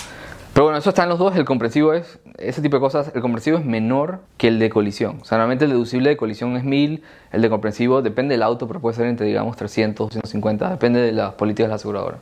Pero 0.53 0.63
bueno, 0.63 0.77
eso 0.79 0.87
está 0.89 1.03
en 1.03 1.09
los 1.09 1.19
dos. 1.19 1.35
El 1.35 1.43
comprensivo 1.43 1.91
es, 1.93 2.17
ese 2.37 2.61
tipo 2.61 2.77
de 2.77 2.79
cosas, 2.79 3.11
el 3.13 3.21
comprensivo 3.21 3.57
es 3.57 3.65
menor 3.65 4.19
que 4.37 4.47
el 4.47 4.59
de 4.59 4.69
colisión. 4.69 5.17
O 5.21 5.25
sea, 5.25 5.37
normalmente 5.37 5.65
el 5.65 5.71
deducible 5.71 6.07
de 6.09 6.15
colisión 6.15 6.55
es 6.55 6.63
1000, 6.63 7.03
el 7.33 7.41
de 7.41 7.49
comprensivo 7.49 8.01
depende 8.01 8.35
del 8.35 8.43
auto, 8.43 8.65
pero 8.65 8.79
puede 8.79 8.95
ser 8.95 9.07
entre, 9.07 9.27
digamos, 9.27 9.57
300, 9.57 10.07
250, 10.07 10.69
depende 10.69 11.01
de 11.01 11.11
las 11.11 11.33
políticas 11.33 11.65
de 11.65 11.69
la 11.71 11.75
aseguradora. 11.75 12.17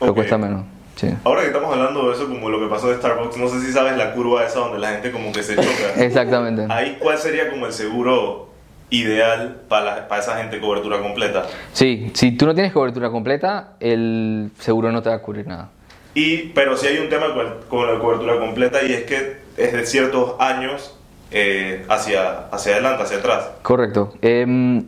Pero 0.00 0.10
Ok. 0.10 0.16
cuesta 0.16 0.36
menos. 0.36 0.64
Sí. 0.96 1.08
Ahora 1.22 1.42
que 1.42 1.48
estamos 1.48 1.72
hablando 1.72 2.08
de 2.08 2.14
eso, 2.16 2.26
como 2.26 2.50
lo 2.50 2.58
que 2.58 2.66
pasó 2.66 2.88
de 2.88 2.96
Starbucks, 2.96 3.36
no 3.36 3.46
sé 3.46 3.60
si 3.60 3.70
sabes 3.70 3.96
la 3.96 4.12
curva 4.14 4.44
esa 4.44 4.58
donde 4.58 4.80
la 4.80 4.88
gente 4.88 5.12
como 5.12 5.30
que 5.30 5.44
se 5.44 5.54
choca. 5.54 5.68
Exactamente. 6.02 6.66
Ahí, 6.68 6.98
¿cuál 7.00 7.16
sería 7.18 7.48
como 7.50 7.66
el 7.66 7.72
seguro 7.72 8.48
ideal 8.90 9.62
para, 9.68 10.08
para 10.08 10.22
esa 10.22 10.36
gente 10.36 10.60
cobertura 10.60 11.00
completa? 11.00 11.46
Sí, 11.72 12.10
si 12.14 12.32
tú 12.32 12.46
no 12.46 12.54
tienes 12.54 12.72
cobertura 12.72 13.10
completa, 13.10 13.74
el 13.80 14.50
seguro 14.58 14.92
no 14.92 15.02
te 15.02 15.08
va 15.08 15.16
a 15.16 15.22
cubrir 15.22 15.46
nada. 15.46 15.70
Y, 16.14 16.48
pero 16.54 16.76
sí 16.76 16.86
hay 16.86 16.98
un 16.98 17.10
tema 17.10 17.26
con, 17.68 17.86
la 17.86 17.98
cobertura 17.98 18.38
completa 18.38 18.82
y 18.82 18.92
es 18.92 19.04
que 19.04 19.36
es 19.56 19.72
de 19.72 19.84
ciertos 19.84 20.34
años 20.38 20.96
eh, 21.30 21.84
hacia, 21.88 22.46
hacia 22.48 22.72
adelante, 22.72 23.02
hacia 23.02 23.18
atrás. 23.18 23.50
Correcto. 23.62 24.14
Em, 24.22 24.86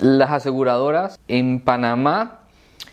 las 0.00 0.30
aseguradoras 0.30 1.18
en 1.28 1.60
Panamá, 1.60 2.40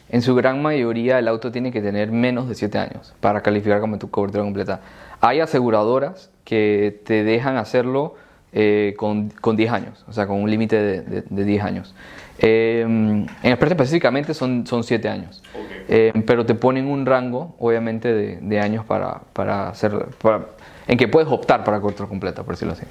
en 0.07 0.21
su 0.21 0.33
gran 0.33 0.61
mayoría, 0.61 1.19
el 1.19 1.27
auto 1.27 1.51
tiene 1.51 1.73
que 1.73 1.81
tener 1.81 2.11
menos 2.11 2.47
de 2.47 2.55
7 2.55 2.77
años 2.77 3.13
para 3.19 3.41
calificar 3.41 3.81
como 3.81 3.97
tu 3.97 4.09
cobertura 4.09 4.43
completa. 4.43 4.79
Hay 5.19 5.41
aseguradoras 5.41 6.31
que 6.45 7.01
te 7.05 7.25
dejan 7.25 7.57
hacerlo 7.57 8.15
eh, 8.53 8.93
con, 8.97 9.29
con 9.41 9.55
10 9.55 9.71
años, 9.71 10.05
o 10.07 10.13
sea, 10.13 10.27
con 10.27 10.41
un 10.41 10.49
límite 10.49 10.75
de, 10.81 11.01
de- 11.01 11.23
de 11.27 11.43
10 11.45 11.63
años. 11.63 11.93
Em, 12.39 13.21
en 13.43 13.51
Express 13.51 13.71
específicamente 13.71 14.33
son, 14.33 14.65
son 14.67 14.83
7 14.83 15.07
años. 15.09 15.41
Eh, 15.87 16.11
pero 16.25 16.45
te 16.45 16.55
ponen 16.55 16.87
un 16.87 17.05
rango, 17.05 17.55
obviamente, 17.59 18.13
de, 18.13 18.37
de 18.41 18.59
años 18.59 18.85
para, 18.85 19.21
para 19.33 19.69
hacer, 19.69 19.91
para- 20.21 20.45
en 20.87 20.97
que 20.97 21.07
puedes 21.07 21.29
optar 21.31 21.63
para 21.63 21.79
cobertura 21.79 22.09
completa, 22.09 22.43
por 22.43 22.55
decirlo 22.55 22.73
así. 22.73 22.83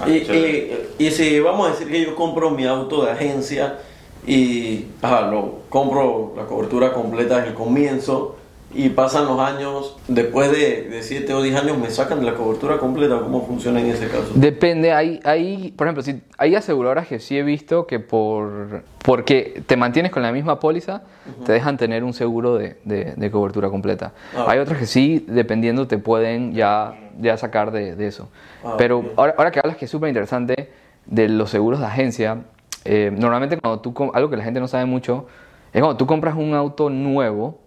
Ah, 0.00 0.08
y- 0.08 0.72
y 0.98 1.10
si 1.10 1.40
vamos 1.40 1.68
a 1.68 1.70
decir 1.72 1.88
que 1.88 2.02
yo 2.04 2.14
compro 2.14 2.50
mi 2.50 2.64
auto 2.66 3.04
de 3.04 3.12
agencia 3.12 3.78
y 4.26 4.86
ajá, 5.00 5.22
lo 5.30 5.60
compro 5.68 6.34
la 6.36 6.44
cobertura 6.44 6.92
completa 6.92 7.38
en 7.38 7.44
el 7.44 7.54
comienzo 7.54 8.36
y 8.74 8.90
pasan 8.90 9.24
los 9.24 9.40
años, 9.40 9.96
después 10.08 10.50
de 10.52 10.98
7 11.02 11.32
o 11.32 11.40
10 11.42 11.56
años 11.56 11.78
me 11.78 11.88
sacan 11.90 12.20
de 12.20 12.26
la 12.26 12.34
cobertura 12.34 12.76
completa, 12.78 13.18
¿cómo 13.20 13.46
funciona 13.46 13.80
en 13.80 13.86
ese 13.86 14.08
caso? 14.08 14.26
Depende, 14.34 14.92
hay, 14.92 15.20
hay, 15.24 15.72
por 15.76 15.86
ejemplo, 15.86 16.02
si 16.02 16.20
hay 16.36 16.54
aseguradoras 16.54 17.06
que 17.08 17.18
sí 17.18 17.38
he 17.38 17.42
visto 17.42 17.86
que 17.86 17.98
por 17.98 18.82
porque 19.02 19.62
te 19.66 19.76
mantienes 19.78 20.12
con 20.12 20.22
la 20.22 20.32
misma 20.32 20.60
póliza, 20.60 21.00
te 21.46 21.52
dejan 21.52 21.78
tener 21.78 22.04
un 22.04 22.12
seguro 22.12 22.56
de, 22.56 22.76
de- 22.84 23.14
de 23.16 23.30
cobertura 23.30 23.70
completa. 23.70 24.12
Ah, 24.36 24.44
hay 24.48 24.58
otras 24.58 24.78
que 24.78 24.84
sí, 24.86 25.24
dependiendo, 25.26 25.86
te 25.88 25.96
pueden 25.96 26.52
ya, 26.52 26.94
ya 27.18 27.38
sacar 27.38 27.70
de, 27.70 27.96
de 27.96 28.06
eso. 28.06 28.28
Ah, 28.62 28.74
Pero 28.76 29.02
ahora, 29.16 29.34
ahora 29.38 29.50
que 29.50 29.60
hablas 29.60 29.78
que 29.78 29.86
es 29.86 29.90
súper 29.90 30.10
interesante 30.10 30.68
de 31.06 31.28
los 31.30 31.48
seguros 31.48 31.80
de 31.80 31.86
agencia, 31.86 32.42
eh, 32.84 33.10
normalmente 33.16 33.56
cuando 33.56 33.80
tú, 33.80 33.94
algo 34.12 34.28
que 34.28 34.36
la 34.36 34.44
gente 34.44 34.60
no 34.60 34.68
sabe 34.68 34.84
mucho, 34.84 35.26
es 35.72 35.80
cuando 35.80 35.96
tú 35.96 36.06
compras 36.06 36.34
un 36.36 36.52
auto 36.52 36.90
nuevo, 36.90 37.58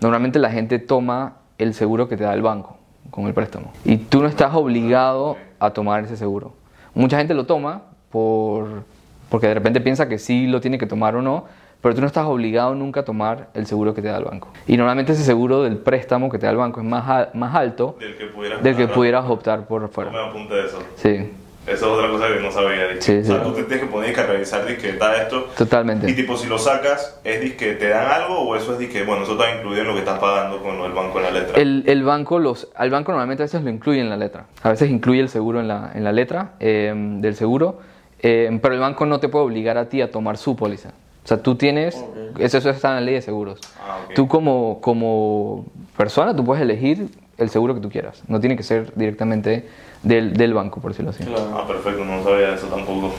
normalmente 0.00 0.38
la 0.38 0.50
gente 0.50 0.78
toma 0.78 1.34
el 1.58 1.74
seguro 1.74 2.08
que 2.08 2.16
te 2.16 2.24
da 2.24 2.34
el 2.34 2.42
banco 2.42 2.76
con 3.10 3.26
el 3.26 3.34
préstamo. 3.34 3.72
Y 3.84 3.96
tú 3.98 4.22
no 4.22 4.28
estás 4.28 4.54
obligado 4.54 5.36
a 5.60 5.70
tomar 5.70 6.04
ese 6.04 6.16
seguro. 6.16 6.52
Mucha 6.94 7.18
gente 7.18 7.34
lo 7.34 7.44
toma 7.46 7.82
por, 8.10 8.84
porque 9.28 9.46
de 9.48 9.54
repente 9.54 9.80
piensa 9.80 10.08
que 10.08 10.18
sí 10.18 10.46
lo 10.46 10.60
tiene 10.60 10.78
que 10.78 10.86
tomar 10.86 11.16
o 11.16 11.22
no, 11.22 11.44
pero 11.80 11.94
tú 11.94 12.00
no 12.00 12.06
estás 12.06 12.24
obligado 12.26 12.74
nunca 12.74 13.00
a 13.00 13.04
tomar 13.04 13.48
el 13.54 13.66
seguro 13.66 13.92
que 13.94 14.00
te 14.00 14.08
da 14.08 14.16
el 14.18 14.24
banco. 14.24 14.48
Y 14.66 14.76
normalmente 14.76 15.12
ese 15.12 15.22
seguro 15.22 15.62
del 15.62 15.76
préstamo 15.76 16.30
que 16.30 16.38
te 16.38 16.46
da 16.46 16.52
el 16.52 16.56
banco 16.58 16.80
es 16.80 16.86
más, 16.86 17.34
más 17.34 17.54
alto 17.54 17.96
Del 18.00 18.16
que 18.16 18.26
pudieras 18.26 18.62
del 18.62 18.76
que 18.76 18.88
pudieras 18.88 19.24
optar 19.28 19.66
por 19.66 19.82
No 19.82 19.88
me 19.88 19.92
fuera. 19.92 20.28
apunte 20.28 20.64
eso. 20.64 20.78
Sí, 20.96 21.30
Eso 21.66 21.74
es 21.76 21.82
otra 21.82 22.08
cosa 22.10 22.28
que 22.28 22.40
no 22.40 22.50
sabía. 22.50 22.86
Sí, 23.00 23.18
o 23.18 23.24
sea, 23.24 23.36
sí. 23.38 23.42
tú 23.42 23.52
te 23.54 23.62
tienes 23.64 23.86
que 23.86 23.90
poner 23.90 24.14
que 24.14 24.22
revisar 24.22 24.64
que 24.66 24.90
está 24.90 25.22
esto. 25.22 25.48
totalmente. 25.56 26.10
Y 26.10 26.14
tipo, 26.14 26.36
si 26.36 26.46
lo 26.46 26.58
sacas, 26.58 27.18
¿es 27.24 27.54
que 27.54 27.72
te 27.74 27.88
dan 27.88 28.10
algo 28.10 28.40
o 28.40 28.54
eso 28.56 28.78
es 28.78 28.88
que, 28.90 29.02
bueno, 29.04 29.22
eso 29.24 29.32
está 29.32 29.56
incluido 29.56 29.80
en 29.82 29.88
lo 29.88 29.94
que 29.94 30.00
estás 30.00 30.18
pagando 30.18 30.62
con 30.62 30.80
el 30.82 30.92
banco 30.92 31.18
en 31.18 31.24
la 31.24 31.30
letra? 31.30 31.60
El, 31.60 31.84
el 31.86 32.02
banco 32.04 32.38
los, 32.38 32.68
al 32.74 32.90
banco 32.90 33.12
normalmente 33.12 33.42
a 33.42 33.46
veces 33.46 33.62
lo 33.62 33.70
incluye 33.70 34.00
en 34.00 34.10
la 34.10 34.16
letra. 34.16 34.44
A 34.62 34.68
veces 34.70 34.90
incluye 34.90 35.20
el 35.20 35.28
seguro 35.30 35.60
en 35.60 35.68
la, 35.68 35.90
en 35.94 36.04
la 36.04 36.12
letra 36.12 36.52
eh, 36.60 36.92
del 36.94 37.34
seguro, 37.34 37.78
eh, 38.20 38.58
pero 38.60 38.74
el 38.74 38.80
banco 38.80 39.06
no 39.06 39.18
te 39.20 39.28
puede 39.28 39.46
obligar 39.46 39.78
a 39.78 39.88
ti 39.88 40.02
a 40.02 40.10
tomar 40.10 40.36
su 40.36 40.56
póliza. 40.56 40.90
O 41.24 41.26
sea, 41.26 41.38
tú 41.42 41.54
tienes, 41.54 41.96
Ok. 41.96 42.40
eso, 42.40 42.58
eso 42.58 42.68
está 42.68 42.88
en 42.90 42.94
la 42.96 43.00
ley 43.00 43.14
de 43.14 43.22
seguros. 43.22 43.58
Ah, 43.80 44.00
ok. 44.04 44.14
Tú 44.14 44.28
como, 44.28 44.78
como 44.82 45.64
persona, 45.96 46.36
tú 46.36 46.44
puedes 46.44 46.62
elegir 46.62 47.08
el 47.38 47.50
seguro 47.50 47.74
que 47.74 47.80
tú 47.80 47.90
quieras. 47.90 48.22
No 48.28 48.40
tiene 48.40 48.56
que 48.56 48.62
ser 48.62 48.92
directamente 48.94 49.68
del, 50.02 50.34
del 50.34 50.54
banco, 50.54 50.80
por 50.80 50.92
decirlo 50.92 51.10
así. 51.10 51.24
Claro. 51.24 51.50
Ah, 51.54 51.66
perfecto, 51.66 52.04
no 52.04 52.22
sabía 52.22 52.54
eso 52.54 52.66
tampoco. 52.66 53.12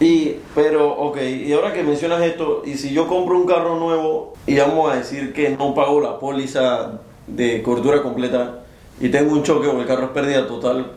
Y, 0.00 0.36
pero, 0.54 0.92
ok, 0.92 1.18
y 1.22 1.52
ahora 1.52 1.72
que 1.72 1.82
mencionas 1.82 2.22
esto, 2.22 2.62
y 2.64 2.74
si 2.74 2.92
yo 2.92 3.06
compro 3.06 3.38
un 3.38 3.46
carro 3.46 3.76
nuevo 3.78 4.34
y 4.46 4.56
vamos 4.56 4.92
a 4.92 4.96
decir 4.96 5.32
que 5.32 5.50
no 5.50 5.74
pago 5.74 6.00
la 6.00 6.18
póliza 6.18 7.00
de 7.26 7.62
cobertura 7.62 8.02
completa 8.02 8.64
y 9.00 9.08
tengo 9.10 9.32
un 9.32 9.44
choque 9.44 9.68
o 9.68 9.80
el 9.80 9.86
carro 9.86 10.06
es 10.06 10.10
pérdida 10.10 10.46
total, 10.46 10.92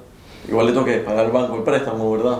igual 0.48 0.65
le 0.65 0.72
tengo 0.72 0.86
que 0.86 0.98
pagar 0.98 1.25
al 1.25 1.32
banco 1.32 1.55
el 1.55 1.63
préstamo, 1.63 2.12
¿verdad? 2.12 2.39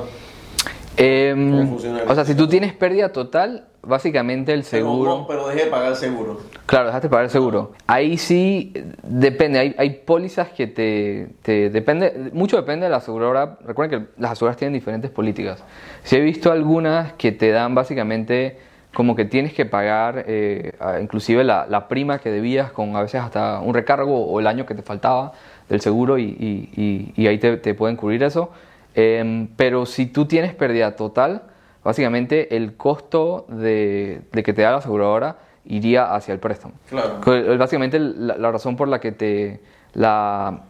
Em, 0.98 1.52
¿Cómo 1.52 1.70
funciona 1.72 2.02
o 2.08 2.16
sea, 2.16 2.26
si 2.26 2.36
tú 2.36 2.48
tienes 2.48 2.74
pérdida 2.74 3.12
total, 3.12 3.68
básicamente 3.84 4.54
el 4.54 4.64
Pero 4.70 4.88
seguro... 4.88 5.18
no, 5.18 5.28
Pero, 5.28 5.48
dejé 5.48 5.66
de 5.66 5.72
pagar 5.72 5.92
el 5.92 5.98
seguro. 5.98 6.40
Claro, 6.66 6.88
dejaste 6.88 7.08
de 7.08 7.12
pagar 7.12 7.26
el 7.26 7.30
seguro. 7.30 7.74
Ahí 7.86 8.18
sí 8.18 8.74
depende, 9.04 9.60
hay, 9.60 9.76
hay 9.78 9.90
pólizas 10.04 10.50
que 10.50 10.66
te, 10.66 11.70
depende, 11.70 12.32
mucho 12.34 12.58
depende 12.58 12.86
de 12.86 12.90
la 12.90 12.98
aseguradora. 12.98 13.60
Recuerden 13.66 14.00
que 14.06 14.08
las 14.20 14.32
aseguradoras 14.32 14.58
tienen 14.58 14.74
diferentes 14.74 15.12
políticas. 15.12 15.64
Sí 16.04 16.16
he 16.16 16.22
visto 16.22 16.52
algunas 16.52 17.14
que 17.14 17.32
te 17.32 17.52
dan 17.52 17.76
básicamente 17.76 18.58
como 18.96 19.16
que 19.16 19.26
tienes 19.26 19.54
que 19.54 19.66
pagar 19.66 20.24
eh, 20.28 20.72
inclusive 21.02 21.44
la, 21.44 21.68
la 21.70 21.88
prima 21.88 22.18
que 22.20 22.32
debías 22.32 22.72
con 22.72 22.96
a 22.96 23.02
veces 23.02 23.22
hasta 23.22 23.60
un 23.60 23.74
recargo 23.74 24.26
o 24.26 24.40
el 24.40 24.48
año 24.48 24.66
que 24.66 24.74
te 24.74 24.82
faltaba 24.82 25.34
del 25.70 25.82
seguro 25.82 26.18
y, 26.18 26.24
y- 26.24 26.70
y- 26.82 27.14
y 27.22 27.28
ahí 27.28 27.38
te, 27.38 27.58
te 27.58 27.74
pueden 27.76 27.96
cubrir 27.98 28.24
eso. 28.24 28.52
Em, 28.96 29.50
pero 29.56 29.86
si 29.86 30.08
tú 30.08 30.26
tienes 30.26 30.56
pérdida 30.56 30.96
total, 30.96 31.44
básicamente 31.84 32.56
el 32.56 32.76
costo 32.76 33.46
de, 33.50 34.22
de 34.32 34.42
que 34.44 34.54
te 34.54 34.62
da 34.64 34.72
la 34.72 34.78
aseguradora 34.78 35.36
iría 35.66 36.14
hacia 36.16 36.34
el 36.34 36.40
préstamo. 36.40 36.76
Claro. 36.90 37.22
Que, 37.22 37.58
Básicamente 37.58 38.00
la, 38.00 38.38
la 38.38 38.52
razón 38.52 38.76
por 38.76 38.88
la 38.88 39.00
que 39.00 39.12
te, 39.12 39.62
la, 39.94 40.66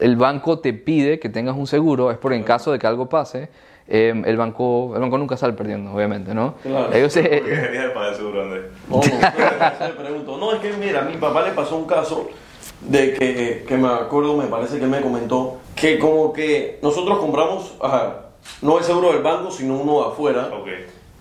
el 0.00 0.16
banco 0.16 0.58
te 0.58 0.72
pide 0.72 1.18
que 1.20 1.28
tengas 1.28 1.56
un 1.56 1.66
seguro 1.66 2.10
es 2.10 2.18
por 2.18 2.32
en 2.32 2.42
caso 2.42 2.72
de 2.72 2.78
que 2.78 2.86
algo 2.86 3.08
pase, 3.08 3.48
eh, 3.86 4.12
el, 4.24 4.36
banco, 4.36 4.92
el 4.94 5.00
banco 5.00 5.18
nunca 5.18 5.36
sale 5.36 5.52
perdiendo, 5.54 5.92
obviamente, 5.92 6.34
¿no? 6.34 6.54
Claro. 6.62 6.92
Ellos 6.92 7.12
se- 7.12 7.22
¿Por 7.22 7.30
qué 7.44 7.50
deberías 7.56 7.84
de 7.84 7.90
pagar 7.90 8.10
el 8.10 8.16
seguro, 8.16 8.42
Andrés? 8.42 8.64
No, 8.88 8.96
no, 8.96 9.02
eso 9.02 9.84
me 9.84 10.02
pregunto. 10.04 10.36
No, 10.38 10.52
es 10.52 10.60
que 10.60 10.72
mira, 10.74 11.00
a 11.00 11.04
mi 11.04 11.16
papá 11.16 11.42
le 11.42 11.50
pasó 11.52 11.76
un 11.76 11.86
caso 11.86 12.28
de 12.82 13.14
que, 13.14 13.64
que 13.66 13.76
me 13.76 13.88
acuerdo, 13.88 14.36
me 14.36 14.46
parece 14.46 14.78
que 14.78 14.86
me 14.86 15.00
comentó, 15.00 15.58
que 15.74 15.98
como 15.98 16.32
que 16.32 16.78
nosotros 16.82 17.18
compramos, 17.18 17.74
ajá, 17.82 18.26
no 18.62 18.78
el 18.78 18.84
seguro 18.84 19.12
del 19.12 19.22
banco, 19.22 19.50
sino 19.50 19.76
uno 19.76 20.00
de 20.02 20.08
afuera. 20.08 20.48
Ok. 20.52 20.68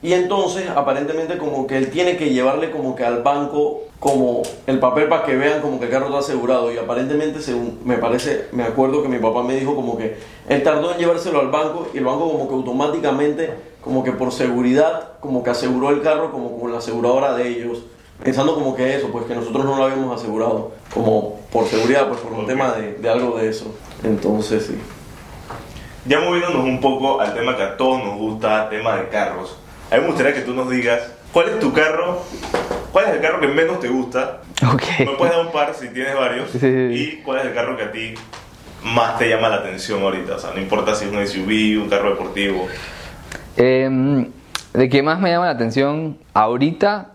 Y 0.02 0.14
entonces, 0.14 0.70
aparentemente, 0.70 1.38
como 1.38 1.68
que 1.68 1.78
él 1.78 1.90
tiene 1.90 2.16
que 2.16 2.30
llevarle 2.30 2.72
como 2.72 2.96
que 2.96 3.04
al 3.04 3.22
banco 3.22 3.82
como 4.00 4.44
el 4.66 4.80
papel 4.80 5.10
para 5.10 5.26
que 5.26 5.36
vean 5.36 5.62
como 5.62 5.78
que 5.78 5.86
el 5.86 5.92
carro 5.92 6.06
está 6.06 6.20
asegurado. 6.20 6.74
Y 6.74 6.78
aparentemente, 6.78 7.42
según 7.42 7.80
me 7.84 7.98
parece, 7.98 8.48
me 8.54 8.64
acuerdo 8.64 9.04
que 9.04 9.10
mi 9.10 9.20
papá 9.20 9.44
me 9.44 9.56
dijo 9.56 9.76
como 9.76 9.98
que 9.98 10.18
él 10.48 10.64
tardó 10.64 10.94
en 10.94 11.00
llevárselo 11.00 11.42
al 11.42 11.50
banco 11.50 11.88
y 11.94 11.98
el 11.98 12.06
banco 12.06 12.32
como 12.32 12.48
que 12.48 12.54
automáticamente, 12.54 13.50
como 13.84 14.04
que 14.04 14.14
por 14.14 14.32
seguridad, 14.32 15.20
como 15.20 15.44
que 15.44 15.50
aseguró 15.50 15.90
el 15.90 16.02
carro 16.02 16.32
como 16.32 16.58
con 16.60 16.72
la 16.72 16.78
aseguradora 16.78 17.34
de 17.36 17.50
ellos. 17.50 17.84
Pensando 18.24 18.56
como 18.56 18.76
que 18.76 18.96
eso, 18.96 19.10
pues 19.12 19.26
que 19.26 19.36
nosotros 19.36 19.66
no 19.66 19.76
lo 19.76 19.84
habíamos 19.84 20.18
asegurado. 20.18 20.72
Como 20.94 21.40
por 21.52 21.66
seguridad, 21.68 22.08
pues 22.08 22.22
por 22.22 22.32
un 22.32 22.46
tema 22.46 22.72
de, 22.72 22.94
de 22.94 23.10
algo 23.10 23.38
de 23.38 23.50
eso. 23.50 23.66
Entonces, 24.04 24.66
sí. 24.66 24.78
Ya 26.06 26.22
moviéndonos 26.22 26.64
un 26.64 26.80
poco 26.80 27.20
al 27.20 27.34
tema 27.34 27.56
que 27.56 27.64
a 27.64 27.78
todos 27.78 28.04
nos 28.04 28.18
gusta, 28.18 28.70
tema 28.70 28.96
de 28.96 29.10
carros. 29.10 29.58
A 29.92 29.96
mí 29.96 30.02
me 30.02 30.08
gustaría 30.08 30.34
que 30.34 30.42
tú 30.42 30.54
nos 30.54 30.70
digas, 30.70 31.02
¿cuál 31.34 31.50
es 31.50 31.60
tu 31.60 31.74
carro? 31.74 32.22
¿Cuál 32.92 33.06
es 33.06 33.12
el 33.16 33.22
carro 33.22 33.40
que 33.40 33.48
menos 33.48 33.80
te 33.80 33.88
gusta? 33.88 34.42
Ok. 34.72 34.84
Me 35.00 35.06
puedes 35.18 35.36
dar 35.36 35.46
un 35.46 35.52
par 35.52 35.74
si 35.74 35.90
tienes 35.90 36.16
varios. 36.16 36.52
Sí. 36.52 36.68
¿Y 36.68 37.22
cuál 37.24 37.40
es 37.40 37.46
el 37.46 37.54
carro 37.56 37.76
que 37.76 37.84
a 37.84 37.92
ti 37.92 38.14
más 38.84 39.18
te 39.18 39.28
llama 39.28 39.50
la 39.50 39.58
atención 39.58 40.04
ahorita? 40.04 40.36
O 40.36 40.40
sea, 40.40 40.52
no 40.54 40.62
importa 40.62 40.94
si 40.94 41.06
es 41.06 41.12
un 41.12 41.26
SUV, 41.26 41.82
un 41.82 41.90
carro 41.90 42.12
deportivo. 42.12 42.68
Em, 43.58 44.28
de 44.74 44.90
que 44.90 45.02
más 45.02 45.20
me 45.20 45.32
llama 45.32 45.46
la 45.46 45.52
atención 45.52 46.20
ahorita, 46.36 47.14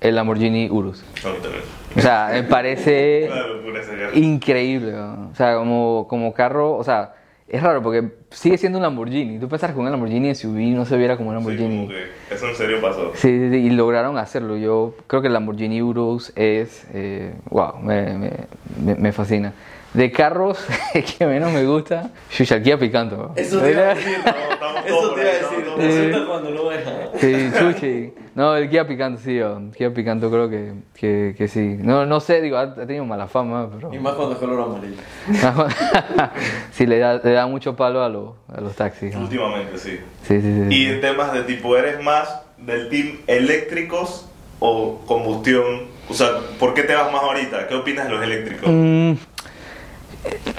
el 0.00 0.16
Lamborghini 0.16 0.68
Urus. 0.68 1.04
A 1.24 1.28
mí 1.28 1.36
también. 1.40 1.62
O 1.96 2.00
sea, 2.00 2.30
me 2.32 2.42
parece... 2.42 3.30
Increíble, 4.14 4.92
¿no? 4.92 5.30
o 5.32 5.34
sea, 5.36 5.54
como, 5.54 6.06
como 6.08 6.32
carro, 6.34 6.76
o 6.76 6.82
sea, 6.82 7.14
es 7.50 7.62
raro 7.62 7.82
porque 7.82 8.10
sigue 8.30 8.56
siendo 8.58 8.78
un 8.78 8.82
Lamborghini. 8.82 9.38
Tú 9.38 9.48
pensás 9.48 9.72
que 9.72 9.78
un 9.78 9.90
Lamborghini 9.90 10.34
SUV 10.34 10.58
no 10.76 10.84
se 10.84 10.96
viera 10.96 11.16
como 11.16 11.30
un 11.30 11.36
Sí, 11.36 11.42
Lamborghini. 11.44 11.76
como 11.86 11.88
que 11.88 12.34
eso 12.34 12.48
en 12.48 12.54
serio 12.54 12.80
pasó. 12.80 13.12
Sí, 13.14 13.28
sí, 13.28 13.50
sí, 13.50 13.56
y 13.56 13.70
lograron 13.70 14.16
hacerlo. 14.18 14.56
Yo 14.56 14.94
creo 15.06 15.20
que 15.20 15.26
el 15.28 15.34
Lamborghini 15.34 15.82
Urus 15.82 16.32
es, 16.36 16.86
eh, 16.94 17.34
wow, 17.50 17.78
me, 17.82 18.36
me, 18.78 18.94
me- 18.94 19.12
fascina. 19.12 19.52
De 19.94 20.12
carros 20.12 20.64
que 21.18 21.26
menos 21.26 21.52
me 21.52 21.64
gusta, 21.66 22.10
Shusha, 22.30 22.56
el 22.56 22.62
Kia 22.62 22.78
Picanto. 22.78 23.16
¿no? 23.16 23.32
Eso 23.34 23.60
te 23.60 23.72
iba 23.72 23.80
a 23.90 23.94
decir, 23.96 24.12
estamos 24.18 24.48
todos 24.48 24.59
Eso 24.90 25.08
por 25.08 25.14
te 25.14 25.20
iba 25.20 25.30
a 25.30 25.32
ahí, 25.34 25.40
decir. 25.40 25.58
estamos 25.58 25.78
Te 25.78 25.86
todos 25.88 25.94
suelta 25.94 26.26
cuando 26.26 26.50
lo 26.50 26.70
dejas. 26.70 26.94
Sí, 27.16 27.50
sushi. 27.58 28.12
No, 28.34 28.56
el 28.56 28.70
Kia 28.70 28.86
Picanto, 28.86 29.20
sí, 29.20 29.36
yo. 29.36 29.60
Kia 29.76 29.92
Picanto 29.92 30.30
creo 30.30 30.48
que, 30.48 30.72
que, 30.94 31.34
que 31.36 31.48
sí. 31.48 31.76
No, 31.78 32.06
no 32.06 32.20
sé, 32.20 32.40
digo, 32.40 32.56
ha, 32.56 32.62
ha 32.62 32.74
tenido 32.86 33.04
mala 33.04 33.26
fama, 33.26 33.68
pero... 33.74 33.92
Y 33.92 33.98
más 33.98 34.14
cuando 34.14 34.34
es 34.34 34.38
color 34.40 34.62
amarillo. 34.62 34.96
sí, 36.72 36.86
le 36.86 36.98
da, 36.98 37.20
le 37.22 37.32
da 37.32 37.46
mucho 37.46 37.76
palo 37.76 38.02
a, 38.02 38.08
los 38.08 38.30
a 38.54 38.60
los 38.60 38.74
taxis. 38.76 39.14
¿no? 39.14 39.22
Últimamente, 39.22 39.78
sí. 39.78 39.98
Sí, 40.22 40.40
sí, 40.40 40.64
sí. 40.68 40.74
Y 40.74 40.86
en 40.86 41.00
temas 41.00 41.32
de 41.32 41.42
tipo, 41.42 41.76
¿eres 41.76 42.02
más 42.02 42.42
del 42.58 42.88
team 42.88 43.18
eléctricos 43.26 44.26
o 44.60 45.00
combustión? 45.06 45.88
O 46.08 46.14
sea, 46.14 46.28
¿por 46.58 46.74
qué 46.74 46.82
te 46.82 46.94
vas 46.94 47.12
más 47.12 47.22
ahorita? 47.22 47.68
¿Qué 47.68 47.74
opinas 47.74 48.06
de 48.06 48.10
los 48.14 48.22
eléctricos? 48.22 48.68
Mm, 48.70 49.12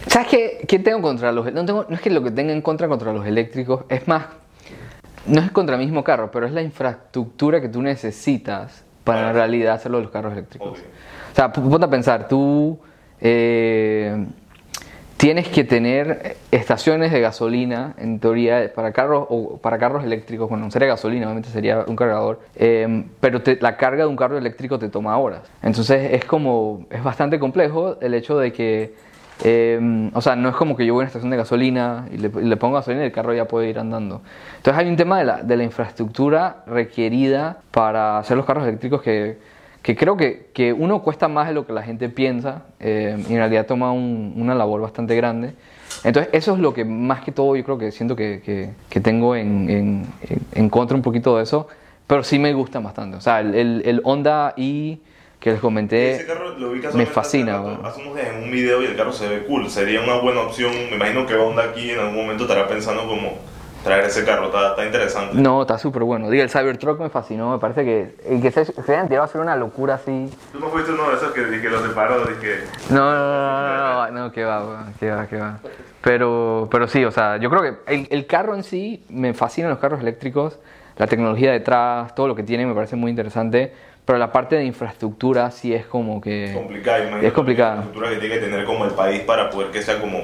¿Sabes 0.08 0.28
qué, 0.28 0.66
qué 0.68 0.80
tengo 0.80 1.02
contra 1.02 1.32
los 1.32 1.52
no, 1.54 1.66
tengo, 1.66 1.86
no 1.88 1.96
es 1.96 2.02
que 2.02 2.10
lo 2.10 2.24
que 2.24 2.32
tenga 2.32 2.52
en 2.54 2.62
contra 2.62 2.88
contra 2.88 3.14
los 3.14 3.26
eléctricos, 3.26 3.86
es 3.90 4.08
más, 4.08 4.26
no 5.26 5.40
es 5.42 5.52
contra 5.52 5.76
el 5.76 5.82
mismo 5.82 6.04
carro, 6.04 6.32
pero 6.32 6.46
es 6.46 6.52
la 6.52 6.62
infraestructura 6.62 7.62
que 7.62 7.70
tú 7.70 7.82
necesitas 7.82 8.84
para 9.04 9.30
en 9.30 9.36
realidad 9.36 9.76
hacerlo 9.76 9.98
de 9.98 10.04
los 10.04 10.12
carros 10.12 10.34
eléctricos. 10.34 10.80
O 10.80 11.36
sea, 11.36 11.52
ponte 11.52 11.86
a 11.86 11.90
pensar, 11.90 12.28
tú 12.28 12.80
eh, 13.22 14.26
tienes 15.18 15.48
que 15.48 15.64
tener 15.64 16.38
estaciones 16.52 17.12
de 17.12 17.22
gasolina, 17.22 17.94
en 17.98 18.20
teoría, 18.20 18.72
para 18.74 18.92
carros 18.92 19.28
o 19.30 19.58
para 19.58 19.78
carros 19.78 20.04
eléctricos. 20.04 20.50
Bueno, 20.50 20.66
no 20.66 20.72
sería 20.72 20.88
gasolina, 20.90 21.28
obviamente 21.28 21.50
sería 21.50 21.86
un 21.88 21.96
cargador, 21.96 22.42
eh, 22.56 23.06
pero 23.20 23.42
te- 23.42 23.58
la 23.62 23.78
carga 23.78 24.04
de 24.04 24.10
un 24.10 24.18
carro 24.18 24.38
eléctrico 24.38 24.78
te 24.78 24.90
toma 24.90 25.18
horas. 25.18 25.42
Entonces 25.62 26.14
es 26.14 26.26
como, 26.26 26.86
es 26.90 27.04
bastante 27.04 27.40
complejo 27.40 27.98
el 28.02 28.14
hecho 28.14 28.38
de 28.38 28.52
que, 28.52 28.94
eh, 29.44 30.10
o 30.14 30.22
sea, 30.22 30.36
no 30.36 30.50
es 30.50 30.56
como 30.56 30.76
que 30.76 30.86
yo 30.86 30.94
voy 30.94 31.02
a 31.02 31.04
una 31.04 31.08
estación 31.08 31.32
de 31.32 31.38
gasolina 31.38 32.08
y 32.14 32.18
le, 32.18 32.30
le 32.30 32.58
pongo 32.58 32.76
gasolina 32.76 33.04
y 33.04 33.08
el 33.08 33.12
carro 33.12 33.34
ya 33.34 33.46
puede 33.46 33.70
ir 33.70 33.80
andando. 33.80 34.22
Entonces 34.58 34.80
hay 34.84 34.90
un 34.90 34.96
tema 34.98 35.18
de 35.20 35.26
la, 35.26 35.44
de 35.44 35.58
la 35.58 35.64
infraestructura 35.64 36.64
requerida 36.68 37.58
para 37.72 38.18
hacer 38.20 38.38
los 38.38 38.46
carros 38.46 38.66
eléctricos 38.68 39.02
que 39.02 39.38
que 39.82 39.96
creo 39.96 40.16
que, 40.16 40.52
que 40.54 40.72
uno 40.74 41.02
cuesta 41.02 41.28
más 41.28 41.48
de 41.48 41.56
lo 41.56 41.66
que 41.66 41.74
la 41.74 41.82
gente 41.82 42.08
piensa 42.08 42.66
eh, 42.80 43.18
y 43.28 43.32
en 43.32 43.40
realidad 43.40 43.66
toma 43.66 43.92
un- 43.92 44.32
una 44.38 44.54
labor 44.54 44.80
bastante 44.80 45.16
grande. 45.16 45.56
Entonces 46.04 46.30
eso 46.34 46.54
es 46.54 46.60
lo 46.60 46.72
que 46.72 46.86
más 46.86 47.22
que 47.22 47.32
todo 47.32 47.56
yo 47.56 47.64
creo 47.64 47.80
que 47.80 47.92
siento 47.92 48.16
que, 48.16 48.44
que- 48.92 49.00
tengo 49.02 49.36
en, 49.36 49.68
en- 49.72 50.06
en- 50.54 50.70
contra 50.70 50.96
un 50.96 51.02
poquito 51.02 51.36
de 51.36 51.42
eso, 51.42 51.68
pero 52.06 52.24
sí 52.24 52.38
me 52.38 52.54
gustan 52.54 52.84
bastante. 52.84 53.18
O 53.18 53.22
sea, 53.22 53.40
el, 53.40 53.56
el, 53.56 53.82
el 53.84 54.02
Honda 54.04 54.54
i 54.56 55.00
que 55.42 55.52
les 55.52 55.60
comenté 55.60 56.12
Ese 56.14 56.28
carro 56.28 56.56
lo 56.58 56.70
vi 56.70 56.82
me 56.94 57.06
fascina. 57.08 57.60
hace. 57.60 57.78
Hacemos 57.84 58.18
en 58.20 58.44
un 58.44 58.52
video 58.52 58.84
y 58.84 58.86
el 58.86 58.96
carro 58.96 59.12
se 59.12 59.28
ve 59.28 59.44
cool. 59.48 59.68
Sería 59.72 60.00
una 60.02 60.18
buena 60.20 60.42
opción. 60.42 60.72
Me 60.92 60.96
imagino 60.98 61.26
que 61.26 61.34
Honda 61.34 61.64
aquí 61.64 61.90
en 61.90 62.00
algún 62.00 62.16
momento 62.16 62.44
estará 62.44 62.68
pensando 62.68 63.08
como 63.08 63.40
traer 63.84 64.06
ese 64.06 64.24
carro. 64.24 64.46
Está, 64.46 64.70
está 64.70 64.86
interesante. 64.86 65.36
No, 65.36 65.62
está 65.64 65.80
súper 65.80 66.04
bueno. 66.04 66.30
Diga, 66.30 66.44
el 66.44 66.52
Cybertruck 66.52 67.00
me 67.00 67.10
fascinó, 67.10 67.52
me 67.54 67.58
parece 67.58 67.84
que 67.84 68.16
el 68.30 68.40
que 68.40 68.52
se, 68.52 68.66
se 68.66 68.92
hayan 68.94 69.08
tirado 69.08 69.24
a 69.24 69.26
hacer 69.26 69.42
una 69.42 69.56
locura 69.56 69.96
así. 69.96 70.30
Tú 70.52 70.60
no 70.60 70.68
fuiste 70.68 70.92
uno 70.92 71.10
de 71.10 71.16
esos 71.16 71.32
que, 71.32 71.42
que 71.60 71.70
lo 71.72 71.82
separó. 71.88 72.24
Dije, 72.24 72.60
No, 72.92 73.00
no, 73.00 73.18
no, 73.18 73.78
no, 73.78 74.12
no, 74.12 74.20
no, 74.26 74.32
que 74.32 74.44
va, 74.44 74.90
que 75.00 75.10
va, 75.10 75.26
que 75.26 75.38
va. 75.38 75.58
Pero, 76.04 76.68
pero 76.70 76.88
sí, 76.88 77.04
o 77.04 77.10
sea, 77.10 77.38
yo 77.38 77.50
creo 77.50 77.64
que 77.64 77.94
el, 77.96 78.08
el 78.12 78.28
carro 78.28 78.54
en 78.54 78.62
sí, 78.64 79.04
me 79.10 79.34
fascinan 79.34 79.72
los 79.72 79.80
carros 79.80 80.02
eléctricos, 80.02 80.60
la 80.98 81.08
tecnología 81.08 81.52
detrás, 81.52 82.14
todo 82.14 82.28
lo 82.28 82.36
que 82.36 82.44
tiene 82.44 82.68
me 82.68 82.76
parece 82.76 82.96
muy 82.96 83.10
interesante, 83.10 83.74
pero 84.12 84.20
la 84.20 84.30
parte 84.30 84.58
de 84.58 84.66
infraestructura 84.66 85.50
sí 85.52 85.74
es 85.74 85.86
como 85.86 86.20
que... 86.20 86.52
complicada. 86.54 87.00
imagino, 87.00 87.22
Es 87.30 87.32
complicada. 87.34 87.76
La 87.76 87.82
estructura 87.84 88.10
que 88.10 88.18
tiene 88.18 88.36
que 88.36 88.42
tener 88.42 88.66
como 88.66 88.84
el 88.84 88.92
país 88.92 89.22
para 89.22 89.50
poder 89.50 89.72
que 89.72 89.82
sea 89.82 90.02
como 90.02 90.20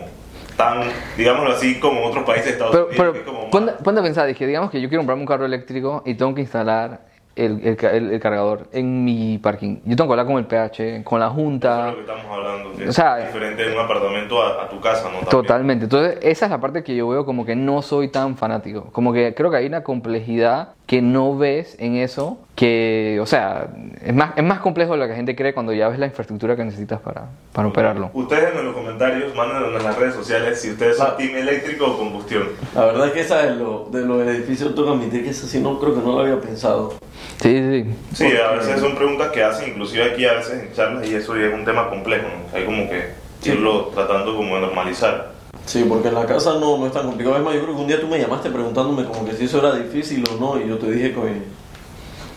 tan, 0.58 0.82
digámoslo 1.16 1.52
así, 1.54 1.80
como 1.80 2.04
otros 2.06 2.26
países 2.26 2.48
de 2.48 2.52
Estados 2.52 2.76
Pero, 2.92 3.12
Unidos. 3.12 3.18
pero 3.26 3.50
ponte, 3.50 3.72
ponte 3.82 4.02
a 4.02 4.04
pensar, 4.04 4.28
dije, 4.28 4.46
digamos 4.46 4.72
que 4.72 4.82
yo 4.82 4.90
quiero 4.90 5.00
comprarme 5.04 5.22
un 5.24 5.28
carro 5.28 5.46
eléctrico 5.46 6.04
y 6.06 6.16
tengo 6.16 6.36
que 6.36 6.42
instalar 6.42 7.00
el, 7.38 7.62
el 7.66 7.78
el- 7.86 8.12
el 8.12 8.20
cargador 8.20 8.68
en 8.74 9.06
mi 9.06 9.38
parking. 9.38 9.78
Yo 9.86 9.96
tengo 9.96 10.10
que 10.10 10.20
hablar 10.20 10.26
con 10.26 10.36
el 10.38 10.46
PH, 10.48 11.04
con 11.06 11.22
la 11.22 11.28
Eso 11.28 11.36
es 11.38 11.42
junta. 11.42 11.88
lo 11.92 11.94
que 11.96 12.02
estamos 12.02 12.26
hablando. 12.30 12.74
que 12.76 12.90
O 12.90 12.92
sea, 12.92 13.20
es 13.22 13.28
diferente 13.28 13.64
de 13.64 13.74
un 13.74 13.80
apartamento 13.80 14.42
a, 14.44 14.64
a 14.64 14.68
tu 14.68 14.82
casa, 14.82 15.04
¿no? 15.04 15.12
También. 15.20 15.30
Totalmente. 15.30 15.84
Entonces, 15.86 16.18
esa 16.24 16.46
es 16.48 16.52
la 16.52 16.60
parte 16.60 16.84
que 16.84 16.94
yo 16.94 17.08
veo 17.08 17.24
como 17.26 17.46
que 17.46 17.56
no 17.56 17.82
soy 17.82 18.10
tan 18.10 18.36
fanático. 18.36 18.90
Como 18.92 19.14
que 19.14 19.34
creo 19.34 19.50
que 19.50 19.56
hay 19.58 19.68
una 19.68 19.84
complejidad 19.84 20.70
que 20.88 21.02
no 21.02 21.38
ves 21.38 21.78
en 21.80 21.96
eso, 21.96 22.40
que, 22.58 23.20
o 23.22 23.28
sea, 23.28 23.68
es 24.04 24.16
más, 24.16 24.32
es 24.36 24.44
más 24.44 24.60
complejo 24.62 24.94
de 24.94 24.98
lo 24.98 25.04
que 25.06 25.10
la 25.12 25.16
gente 25.18 25.36
cree 25.36 25.54
cuando 25.54 25.74
ya 25.74 25.90
ves 25.90 26.00
la 26.00 26.08
infraestructura 26.08 26.56
que 26.56 26.64
necesitas 26.66 27.00
para, 27.00 27.28
para 27.54 27.68
operarlo. 27.68 28.10
Ustedes 28.16 28.56
en 28.56 28.66
los 28.66 28.74
comentarios, 28.74 29.36
mándenos 29.36 29.76
en 29.80 29.84
las 29.84 29.96
redes 29.96 30.16
sociales 30.16 30.60
si 30.60 30.72
ustedes 30.72 30.98
son 30.98 31.10
Ah. 31.12 31.16
team 31.18 31.36
eléctrico 31.36 31.86
o 31.86 31.98
combustión. 32.00 32.48
La 32.74 32.86
verdad 32.86 33.08
es 33.08 33.14
que 33.14 33.20
esa 33.20 33.44
de, 33.44 33.56
lo, 33.58 33.88
de 33.92 34.02
los 34.04 34.24
edificios 34.28 34.74
tengo 34.74 34.88
que 34.88 34.94
admitir 34.98 35.24
que 35.24 35.30
esa 35.30 35.46
sí 35.46 35.60
no 35.60 35.80
creo 35.80 35.94
que 35.94 36.02
no 36.02 36.14
lo 36.14 36.20
había 36.22 36.42
pensado. 36.42 36.96
Sí, 37.40 37.56
sí, 37.60 37.84
sí. 37.84 38.26
Sí, 38.28 38.38
a 38.38 38.54
veces 38.54 38.80
son 38.80 38.96
preguntas 38.96 39.30
que 39.30 39.44
hacen, 39.44 39.70
inclusive 39.70 40.04
aquí 40.12 40.26
a 40.26 40.34
veces 40.34 40.64
en 40.64 40.74
charlas, 40.74 41.08
y 41.08 41.14
eso 41.14 41.36
es 41.36 41.54
un 41.54 41.64
tema 41.64 41.92
complejo, 41.92 42.26
¿no? 42.28 42.58
Hay 42.58 42.66
como 42.66 42.90
que 42.90 43.04
Sí. 43.42 43.52
irlo 43.52 43.92
tratando 43.94 44.36
como 44.36 44.56
de 44.56 44.62
normalizar. 44.62 45.34
Sí, 45.68 45.86
porque 45.88 46.08
en 46.08 46.16
la 46.16 46.26
casa 46.26 46.54
no, 46.60 46.76
no 46.80 46.88
es 46.88 46.92
tan 46.92 47.06
complicado. 47.06 47.38
Es 47.38 47.44
más, 47.44 47.54
yo 47.54 47.62
creo 47.62 47.76
que 47.76 47.82
un 47.82 47.88
día 47.88 48.02
tú 48.02 48.08
me 48.08 48.18
llamaste 48.18 48.50
preguntándome 48.50 49.04
como 49.06 49.26
que 49.26 49.34
si 49.34 49.46
eso 49.46 49.60
era 49.60 49.76
difícil 49.76 50.24
o 50.36 50.40
no, 50.40 50.60
y 50.60 50.68
yo 50.68 50.80
te 50.80 50.90
dije 50.90 51.14
que, 51.14 51.22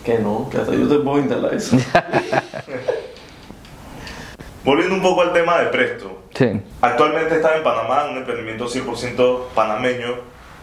que 0.03 0.19
no, 0.19 0.49
que 0.49 0.57
hasta 0.57 0.73
yo 0.73 0.87
te 0.87 0.97
puedo 0.99 1.19
instalar 1.19 1.53
eso. 1.53 1.77
Volviendo 4.63 4.95
un 4.95 5.01
poco 5.01 5.21
al 5.21 5.33
tema 5.33 5.59
de 5.59 5.67
Presto. 5.67 6.23
Sí. 6.35 6.61
Actualmente 6.81 7.35
están 7.35 7.57
en 7.57 7.63
Panamá, 7.63 8.05
un 8.11 8.17
emprendimiento 8.17 8.67
100% 8.67 9.47
panameño. 9.55 10.17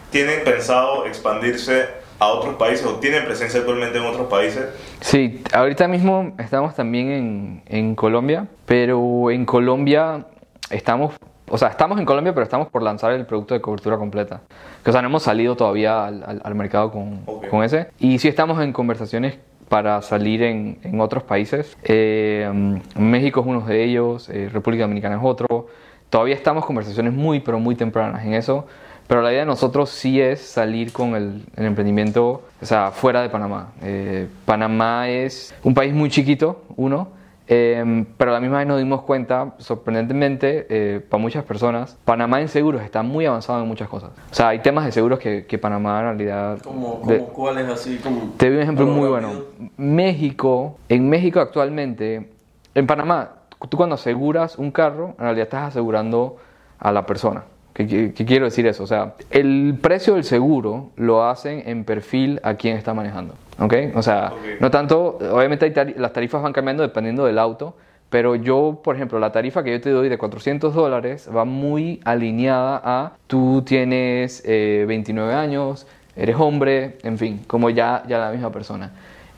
¿Tienen 0.09 0.43
pensado 0.43 1.05
expandirse 1.05 1.85
a 2.17 2.27
otros 2.27 2.55
países 2.55 2.85
o 2.85 2.95
tienen 2.95 3.25
presencia 3.25 3.59
actualmente 3.59 3.97
en 3.97 4.05
otros 4.05 4.27
países? 4.27 4.67
Sí, 5.01 5.43
ahorita 5.53 5.87
mismo 5.87 6.33
estamos 6.39 6.75
también 6.75 7.11
en, 7.11 7.63
en 7.67 7.95
Colombia, 7.95 8.47
pero 8.65 9.31
en 9.31 9.45
Colombia 9.45 10.25
estamos, 10.69 11.13
o 11.49 11.57
sea, 11.57 11.69
estamos 11.69 11.99
en 11.99 12.05
Colombia, 12.05 12.33
pero 12.33 12.43
estamos 12.43 12.67
por 12.69 12.81
lanzar 12.83 13.11
el 13.11 13.25
producto 13.25 13.53
de 13.53 13.61
cobertura 13.61 13.97
completa. 13.97 14.41
Que, 14.83 14.89
o 14.89 14.93
sea, 14.93 15.01
no 15.01 15.07
hemos 15.09 15.23
salido 15.23 15.55
todavía 15.55 16.05
al, 16.05 16.23
al- 16.23 16.41
al 16.43 16.55
mercado 16.55 16.91
con, 16.91 17.21
Ok. 17.25 17.47
con 17.49 17.63
ese. 17.63 17.87
Y 17.99 18.19
sí 18.19 18.27
estamos 18.27 18.61
en 18.61 18.71
conversaciones 18.73 19.37
para 19.67 20.01
salir 20.01 20.41
en, 20.43 20.79
en 20.83 20.99
otros 21.01 21.23
países. 21.23 21.77
Eh, 21.83 22.79
México 22.97 23.41
es 23.41 23.45
uno 23.47 23.61
de 23.61 23.83
ellos, 23.83 24.29
eh, 24.29 24.49
República 24.51 24.83
Dominicana 24.83 25.15
es 25.17 25.21
otro. 25.23 25.67
Todavía 26.09 26.33
estamos 26.35 26.65
conversaciones 26.65 27.13
muy, 27.13 27.39
pero 27.39 27.59
muy 27.59 27.75
tempranas 27.75 28.25
en 28.25 28.33
eso. 28.33 28.65
Pero 29.07 29.21
la 29.23 29.31
idea 29.31 29.39
de 29.41 29.45
nosotros 29.47 29.89
sí 29.89 30.21
es 30.21 30.39
salir 30.39 30.91
con 30.93 31.15
el, 31.15 31.43
el 31.55 31.65
emprendimiento, 31.65 32.43
o 32.61 32.65
sea, 32.65 32.91
fuera 32.91 33.21
de 33.23 33.29
Panamá. 33.29 33.69
Eh, 33.81 34.27
Panamá 34.45 35.09
es 35.09 35.53
un 35.63 35.73
país 35.73 35.93
muy 35.95 36.09
chiquito, 36.09 36.63
uno, 36.75 37.07
eh, 37.51 38.05
pero 38.15 38.29
a 38.29 38.35
la 38.35 38.39
misma 38.39 38.59
vez 38.59 38.67
nos 38.67 38.77
dimos 38.77 39.01
cuenta, 39.01 39.55
sorprendentemente, 39.57 40.67
eh, 40.69 40.99
para 41.01 41.19
muchas 41.19 41.43
personas, 41.43 41.97
Panamá 42.05 42.39
en 42.41 42.47
seguros 42.47 42.83
está 42.83 43.01
muy 43.01 43.25
avanzado 43.25 43.61
en 43.61 43.67
muchas 43.67 43.89
cosas. 43.89 44.11
O 44.31 44.35
sea, 44.35 44.49
hay 44.49 44.59
temas 44.59 44.85
de 44.85 44.91
seguros 44.91 45.17
que, 45.17 45.45
que 45.47 45.57
Panamá 45.57 45.97
en 45.99 46.05
realidad... 46.05 46.59
Como, 46.61 47.01
de- 47.07 47.17
como 47.17 47.33
cuál 47.33 47.57
es 47.57 47.67
así, 47.69 47.97
como... 47.97 48.33
te 48.37 48.47
doy 48.47 48.57
un 48.57 48.61
ejemplo 48.63 48.85
muy 48.85 49.09
bueno. 49.09 49.29
México, 49.77 50.77
en 50.89 51.09
México 51.09 51.39
actualmente, 51.39 52.29
en 52.75 52.85
Panamá, 52.87 53.31
tú 53.67 53.77
cuando 53.77 53.95
aseguras 53.95 54.57
un 54.57 54.69
carro, 54.71 55.15
en 55.17 55.23
realidad 55.25 55.43
estás 55.45 55.67
asegurando 55.69 56.37
a 56.77 56.91
la 56.91 57.05
persona. 57.05 57.43
¿Qué, 57.87 58.11
qué- 58.13 58.25
quiero 58.25 58.45
decir 58.45 58.67
eso? 58.67 58.83
O 58.83 58.87
sea, 58.87 59.13
el 59.31 59.77
precio 59.81 60.15
del 60.15 60.25
seguro 60.25 60.89
lo 60.97 61.23
hacen 61.23 61.63
en 61.65 61.85
perfil 61.85 62.39
a 62.43 62.55
quien 62.55 62.75
está 62.75 62.93
manejando. 62.93 63.35
¿Ok? 63.57 63.73
O 63.95 64.01
sea, 64.01 64.33
Ok. 64.33 64.59
no 64.61 64.69
tanto, 64.69 65.17
obviamente 65.31 65.65
hay 65.65 65.71
tari- 65.71 65.95
las 65.95 66.11
tarifas 66.11 66.41
van 66.43 66.51
cambiando 66.51 66.83
dependiendo 66.83 67.25
del 67.25 67.39
auto, 67.39 67.75
pero 68.09 68.35
yo, 68.35 68.81
por 68.83 68.95
ejemplo, 68.97 69.17
la 69.19 69.31
tarifa 69.31 69.63
que 69.63 69.71
yo 69.71 69.79
te 69.79 69.91
doy 69.91 70.09
de 70.09 70.17
400 70.17 70.73
dólares 70.73 71.29
va 71.33 71.45
muy 71.45 72.01
alineada 72.03 72.81
a 72.83 73.13
tú 73.27 73.61
tienes 73.65 74.41
eh, 74.45 74.83
29 74.87 75.33
años, 75.33 75.87
eres 76.17 76.35
hombre, 76.37 76.97
en 77.03 77.17
fin, 77.17 77.41
como 77.47 77.69
ya, 77.69 78.03
ya 78.09 78.17
la 78.17 78.31
misma 78.31 78.51
persona. 78.51 78.91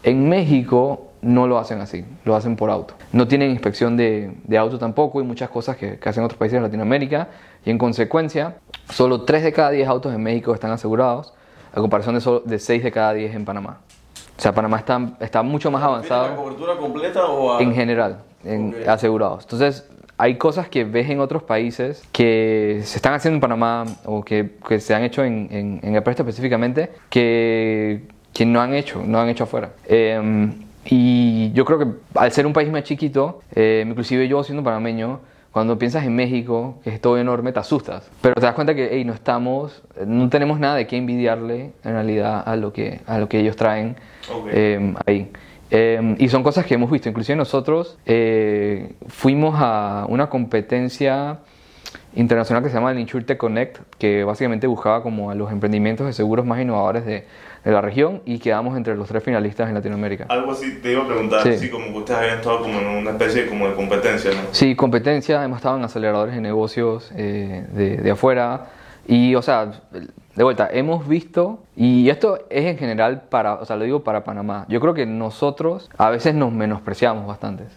En 0.04 0.28
México 0.30 1.11
no 1.22 1.48
lo 1.48 1.58
hacen 1.58 1.82
así, 1.82 2.04
lo 2.26 2.36
hacen 2.36 2.56
por 2.56 2.70
auto. 2.70 2.96
No 3.12 3.28
tienen 3.28 3.52
inspección 3.52 3.96
de, 3.98 4.34
de 4.44 4.58
auto 4.58 4.80
tampoco 4.80 5.22
y 5.22 5.24
muchas 5.24 5.50
cosas 5.50 5.78
que, 5.78 6.00
que 6.00 6.10
hacen 6.10 6.24
otros 6.24 6.38
países 6.38 6.60
de 6.60 6.62
Latinoamérica 6.62 7.30
y 7.66 7.70
en 7.70 7.78
consecuencia 7.78 8.56
solo 8.90 9.22
3 9.22 9.44
de 9.44 9.54
cada 9.54 9.72
10 9.72 9.88
autos 9.88 10.14
en 10.14 10.22
México 10.24 10.54
están 10.54 10.72
asegurados 10.72 11.34
a 11.74 11.80
comparación 11.80 12.16
de, 12.16 12.22
solo, 12.22 12.42
de 12.42 12.60
6 12.60 12.84
de 12.84 12.92
cada 12.92 13.14
10 13.14 13.36
en 13.36 13.46
Panamá. 13.46 13.80
O 14.38 14.42
sea, 14.42 14.54
Panamá 14.54 14.78
está, 14.78 15.00
está 15.20 15.44
mucho 15.44 15.70
más 15.70 15.82
¿Tienes 15.82 16.10
avanzado 16.12 16.28
la 16.30 16.36
cobertura 16.36 16.78
completa 16.78 17.26
o 17.26 17.58
a... 17.58 17.62
en 17.62 17.74
general, 17.76 18.24
en 18.44 18.76
asegurados. 18.88 19.44
Entonces, 19.44 19.88
hay 20.18 20.38
cosas 20.38 20.68
que 20.68 20.84
ves 20.84 21.10
en 21.10 21.20
otros 21.20 21.44
países 21.44 22.04
que 22.12 22.82
se 22.84 22.98
están 22.98 23.14
haciendo 23.14 23.36
en 23.36 23.42
Panamá 23.42 23.86
o 24.06 24.24
que, 24.24 24.58
que 24.68 24.80
se 24.80 24.96
han 24.96 25.04
hecho 25.04 25.24
en, 25.24 25.48
en, 25.52 25.80
en 25.84 25.96
el 25.96 26.04
presto 26.04 26.24
específicamente 26.24 26.92
que, 27.10 28.08
que 28.34 28.46
no 28.46 28.62
han 28.62 28.74
hecho, 28.74 29.04
no 29.06 29.20
han 29.20 29.30
hecho 29.30 29.44
afuera. 29.44 29.74
Eh, 29.86 30.50
y 30.86 31.52
yo 31.54 31.66
creo 31.66 31.80
que 31.80 31.88
al 32.16 32.32
ser 32.32 32.46
un 32.46 32.54
país 32.54 32.70
más 32.72 32.84
chiquito, 32.84 33.42
eh, 33.56 33.84
inclusive 33.88 34.28
yo 34.28 34.44
siendo 34.44 34.64
panameño, 34.64 35.20
cuando 35.52 35.78
piensas 35.78 36.06
en 36.06 36.16
México, 36.16 36.80
que 36.84 36.92
es 36.92 37.02
todo 37.02 37.18
enorme, 37.18 37.52
te 37.52 37.60
asustas. 37.60 38.10
Pero 38.22 38.36
te 38.36 38.42
das 38.42 38.56
cuenta 38.56 38.74
que 38.74 38.90
hey, 38.92 39.04
no 39.04 39.14
estamos, 39.14 39.84
no 40.06 40.30
tenemos 40.30 40.60
nada 40.60 40.76
de 40.76 40.88
qué 40.88 40.96
envidiarle 40.96 41.72
en 41.84 41.92
realidad 41.92 42.42
a 42.46 42.56
lo 42.56 42.72
que, 42.72 43.02
a 43.06 43.18
lo 43.18 43.28
que 43.28 43.40
ellos 43.40 43.58
traen 43.58 43.98
Ok. 44.34 44.48
eh, 44.52 44.94
ahí. 45.06 45.30
Eh, 45.70 46.16
y 46.20 46.28
son 46.30 46.44
cosas 46.44 46.66
que 46.66 46.76
hemos 46.76 46.90
visto. 46.90 47.10
Inclusive 47.10 47.36
nosotros 47.36 47.98
eh, 48.06 48.94
fuimos 49.08 49.56
a 49.58 50.06
una 50.08 50.30
competencia 50.30 51.40
internacional 52.16 52.64
que 52.64 52.70
se 52.70 52.76
llama 52.76 52.92
el 52.92 53.00
InsurTech 53.00 53.38
Connect, 53.38 53.80
que 53.98 54.24
básicamente 54.24 54.68
buscaba 54.68 55.02
como 55.02 55.32
a 55.32 55.36
los 55.36 55.52
emprendimientos 55.52 56.06
de 56.08 56.14
seguros 56.14 56.46
más 56.46 56.62
innovadores 56.62 57.06
de, 57.06 57.26
de 57.64 57.72
la 57.72 57.82
región 57.82 58.22
y 58.26 58.40
quedamos 58.40 58.76
entre 58.76 58.96
los 58.96 59.08
tres 59.08 59.24
finalistas 59.24 59.68
en 59.70 59.76
Latinoamérica. 59.76 60.26
Algo 60.30 60.52
así 60.52 60.80
te 60.82 60.92
iba 60.94 61.04
a 61.04 61.08
preguntar, 61.08 61.44
Sí. 61.44 61.58
si 61.58 61.70
como 61.70 61.86
que 61.88 61.98
ustedes 62.00 62.20
habían 62.20 62.38
estado 62.38 62.62
como 62.62 62.80
en 62.80 62.88
una 62.88 63.12
especie 63.12 63.48
como 63.48 63.68
de 63.68 63.76
competencia, 63.76 64.32
¿no? 64.32 64.38
Sí, 64.52 64.76
competencia, 64.76 65.44
hemos 65.44 65.58
estado 65.58 65.78
en 65.78 65.84
aceleradores 65.84 66.34
de 66.36 66.42
negocios 66.42 67.12
eh, 67.16 67.66
de, 67.72 67.98
de 67.98 68.12
afuera 68.12 68.68
y, 69.08 69.36
o 69.36 69.42
sea, 69.42 69.72
de 70.36 70.44
vuelta, 70.44 70.70
hemos 70.72 71.08
visto, 71.08 71.60
y 71.76 72.10
esto 72.10 72.46
es 72.50 72.66
en 72.66 72.78
general 72.78 73.24
para, 73.30 73.56
o 73.56 73.66
sea, 73.66 73.76
lo 73.76 73.84
digo 73.84 74.04
para 74.04 74.24
Panamá, 74.24 74.66
yo 74.70 74.80
creo 74.80 74.94
que 74.94 75.06
nosotros 75.06 75.90
a 75.98 76.10
veces 76.10 76.34
nos 76.36 76.52
menospreciamos 76.54 77.28
bastantes, 77.28 77.68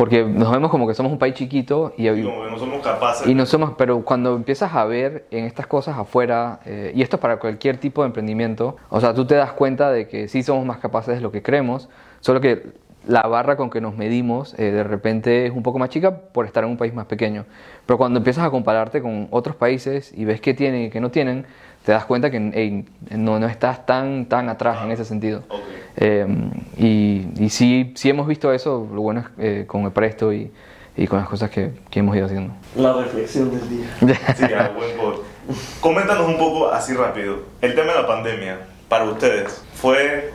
porque 0.00 0.24
nos 0.24 0.50
vemos 0.50 0.70
como 0.70 0.88
que 0.88 0.94
somos 0.94 1.12
un 1.12 1.18
país 1.18 1.34
chiquito 1.34 1.92
y, 1.94 2.08
Y 2.08 2.22
como 2.22 2.42
que 2.44 2.50
no 2.50 2.58
somos 2.58 2.82
capaces. 2.82 3.26
y 3.26 3.34
no 3.34 3.44
somos, 3.44 3.72
pero 3.76 4.02
cuando 4.02 4.34
empiezas 4.34 4.72
a 4.74 4.86
ver 4.86 5.26
en 5.30 5.44
estas 5.44 5.66
cosas 5.66 5.98
afuera, 5.98 6.60
eh, 6.64 6.90
y 6.94 7.02
esto 7.02 7.16
es 7.16 7.20
para 7.20 7.36
cualquier 7.36 7.76
tipo 7.76 8.00
de 8.00 8.06
emprendimiento, 8.06 8.78
o 8.88 8.98
sea, 8.98 9.12
tú 9.12 9.26
te 9.26 9.34
das 9.34 9.52
cuenta 9.52 9.90
de 9.90 10.08
que 10.08 10.26
sí 10.28 10.42
somos 10.42 10.64
más 10.64 10.78
capaces 10.78 11.16
de 11.16 11.20
lo 11.20 11.30
que 11.30 11.42
creemos, 11.42 11.90
solo 12.20 12.40
que 12.40 12.72
la 13.10 13.22
barra 13.22 13.56
con 13.56 13.70
que 13.70 13.80
nos 13.80 13.96
medimos 13.96 14.54
eh, 14.58 14.70
de 14.70 14.84
repente 14.84 15.46
es 15.46 15.52
un 15.52 15.62
poco 15.62 15.78
más 15.78 15.88
chica 15.90 16.16
por 16.16 16.46
estar 16.46 16.62
en 16.64 16.70
un 16.70 16.76
país 16.76 16.94
más 16.94 17.06
pequeño. 17.06 17.44
Pero 17.86 17.98
cuando 17.98 18.18
empiezas 18.18 18.44
a 18.44 18.50
compararte 18.50 19.02
con 19.02 19.26
otros 19.30 19.56
países 19.56 20.12
y 20.14 20.24
ves 20.24 20.40
qué 20.40 20.54
tienen 20.54 20.84
y 20.84 20.90
qué 20.90 21.00
no 21.00 21.10
tienen, 21.10 21.44
te 21.84 21.92
das 21.92 22.04
cuenta 22.04 22.30
que 22.30 22.84
no, 23.10 23.38
no 23.40 23.46
estás 23.46 23.84
tan, 23.84 24.26
tan 24.26 24.48
atrás 24.48 24.78
en 24.84 24.92
ese 24.92 25.04
sentido. 25.04 25.42
Eh, 25.96 26.26
y 26.76 27.26
y 27.36 27.48
sí, 27.50 27.92
sí 27.96 28.10
hemos 28.10 28.26
visto 28.28 28.52
eso, 28.52 28.88
lo 28.92 29.00
bueno 29.02 29.20
es 29.20 29.26
eh, 29.38 29.64
con 29.66 29.84
el 29.84 29.90
presto 29.90 30.32
y, 30.32 30.52
y 30.96 31.06
con 31.06 31.18
las 31.18 31.28
cosas 31.28 31.50
que, 31.50 31.72
que 31.90 32.00
hemos 32.00 32.14
ido 32.16 32.26
haciendo. 32.26 32.54
La 32.76 32.92
reflexión 32.92 33.50
del 33.50 33.68
día. 33.68 33.86
Sí, 34.36 34.44
a 34.44 34.68
buen 34.68 34.96
pod. 34.96 35.20
Coméntanos 35.80 36.28
un 36.28 36.38
poco 36.38 36.70
así 36.70 36.94
rápido. 36.94 37.38
El 37.60 37.74
tema 37.74 37.92
de 37.92 38.02
la 38.02 38.06
pandemia, 38.06 38.58
para 38.88 39.04
ustedes, 39.04 39.64
fue. 39.74 40.30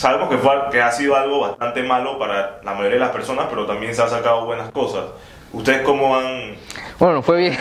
Sabemos 0.00 0.30
que, 0.30 0.38
fue, 0.38 0.52
que 0.72 0.80
ha 0.80 0.90
sido 0.90 1.14
algo 1.14 1.40
bastante 1.40 1.82
malo 1.82 2.18
para 2.18 2.58
la 2.64 2.72
mayoría 2.72 2.94
de 2.94 3.00
las 3.00 3.10
personas, 3.10 3.48
pero 3.50 3.66
también 3.66 3.94
se 3.94 4.00
han 4.00 4.08
sacado 4.08 4.46
buenas 4.46 4.70
cosas. 4.70 5.04
¿Ustedes 5.52 5.82
cómo 5.82 6.16
han.? 6.16 6.54
Bueno, 6.98 7.16
nos 7.16 7.24
fue 7.26 7.36
bien. 7.36 7.54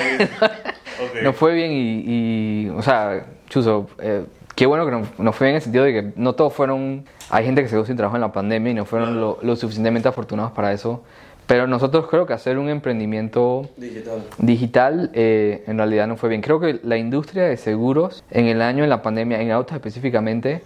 Ok. 1.02 1.22
Nos 1.24 1.36
fue 1.36 1.54
bien 1.54 1.72
y, 1.72 2.04
y, 2.06 2.70
o 2.70 2.82
sea, 2.82 3.26
Chuzo, 3.48 3.88
eh, 4.00 4.26
qué 4.56 4.66
bueno 4.66 4.86
que 4.86 4.92
nos, 4.92 5.20
nos 5.20 5.34
fue 5.34 5.48
bien 5.48 5.54
en 5.54 5.56
el 5.58 5.62
sentido 5.62 5.84
de 5.86 5.94
que 5.94 6.12
no 6.18 6.34
todos 6.34 6.54
fueron, 6.54 7.06
hay 7.30 7.46
gente 7.46 7.62
que 7.62 7.70
se 7.70 7.76
quedó 7.76 7.86
sin 7.86 7.96
trabajo 7.96 8.18
en 8.18 8.22
la 8.22 8.34
pandemia 8.34 8.72
y 8.72 8.74
no 8.76 8.84
fueron 8.84 9.20
lo, 9.22 9.38
lo 9.42 9.56
suficientemente 9.56 10.10
afortunados 10.10 10.52
para 10.52 10.74
eso, 10.74 11.04
pero 11.48 11.68
nosotros 11.68 12.08
creo 12.10 12.26
que 12.26 12.34
hacer 12.34 12.58
un 12.58 12.68
emprendimiento 12.68 13.70
Digital. 13.78 14.24
digital 14.40 15.10
eh, 15.14 15.64
en 15.68 15.78
realidad 15.78 16.06
no 16.08 16.18
fue 16.18 16.28
bien. 16.28 16.42
Creo 16.42 16.60
que 16.60 16.82
la 16.84 16.98
industria 16.98 17.44
de 17.44 17.56
seguros 17.56 18.24
en 18.30 18.48
el 18.48 18.62
año 18.62 18.84
de 18.84 18.90
la 18.90 19.02
pandemia, 19.02 19.40
en 19.42 19.52
autos 19.52 19.76
específicamente, 19.76 20.62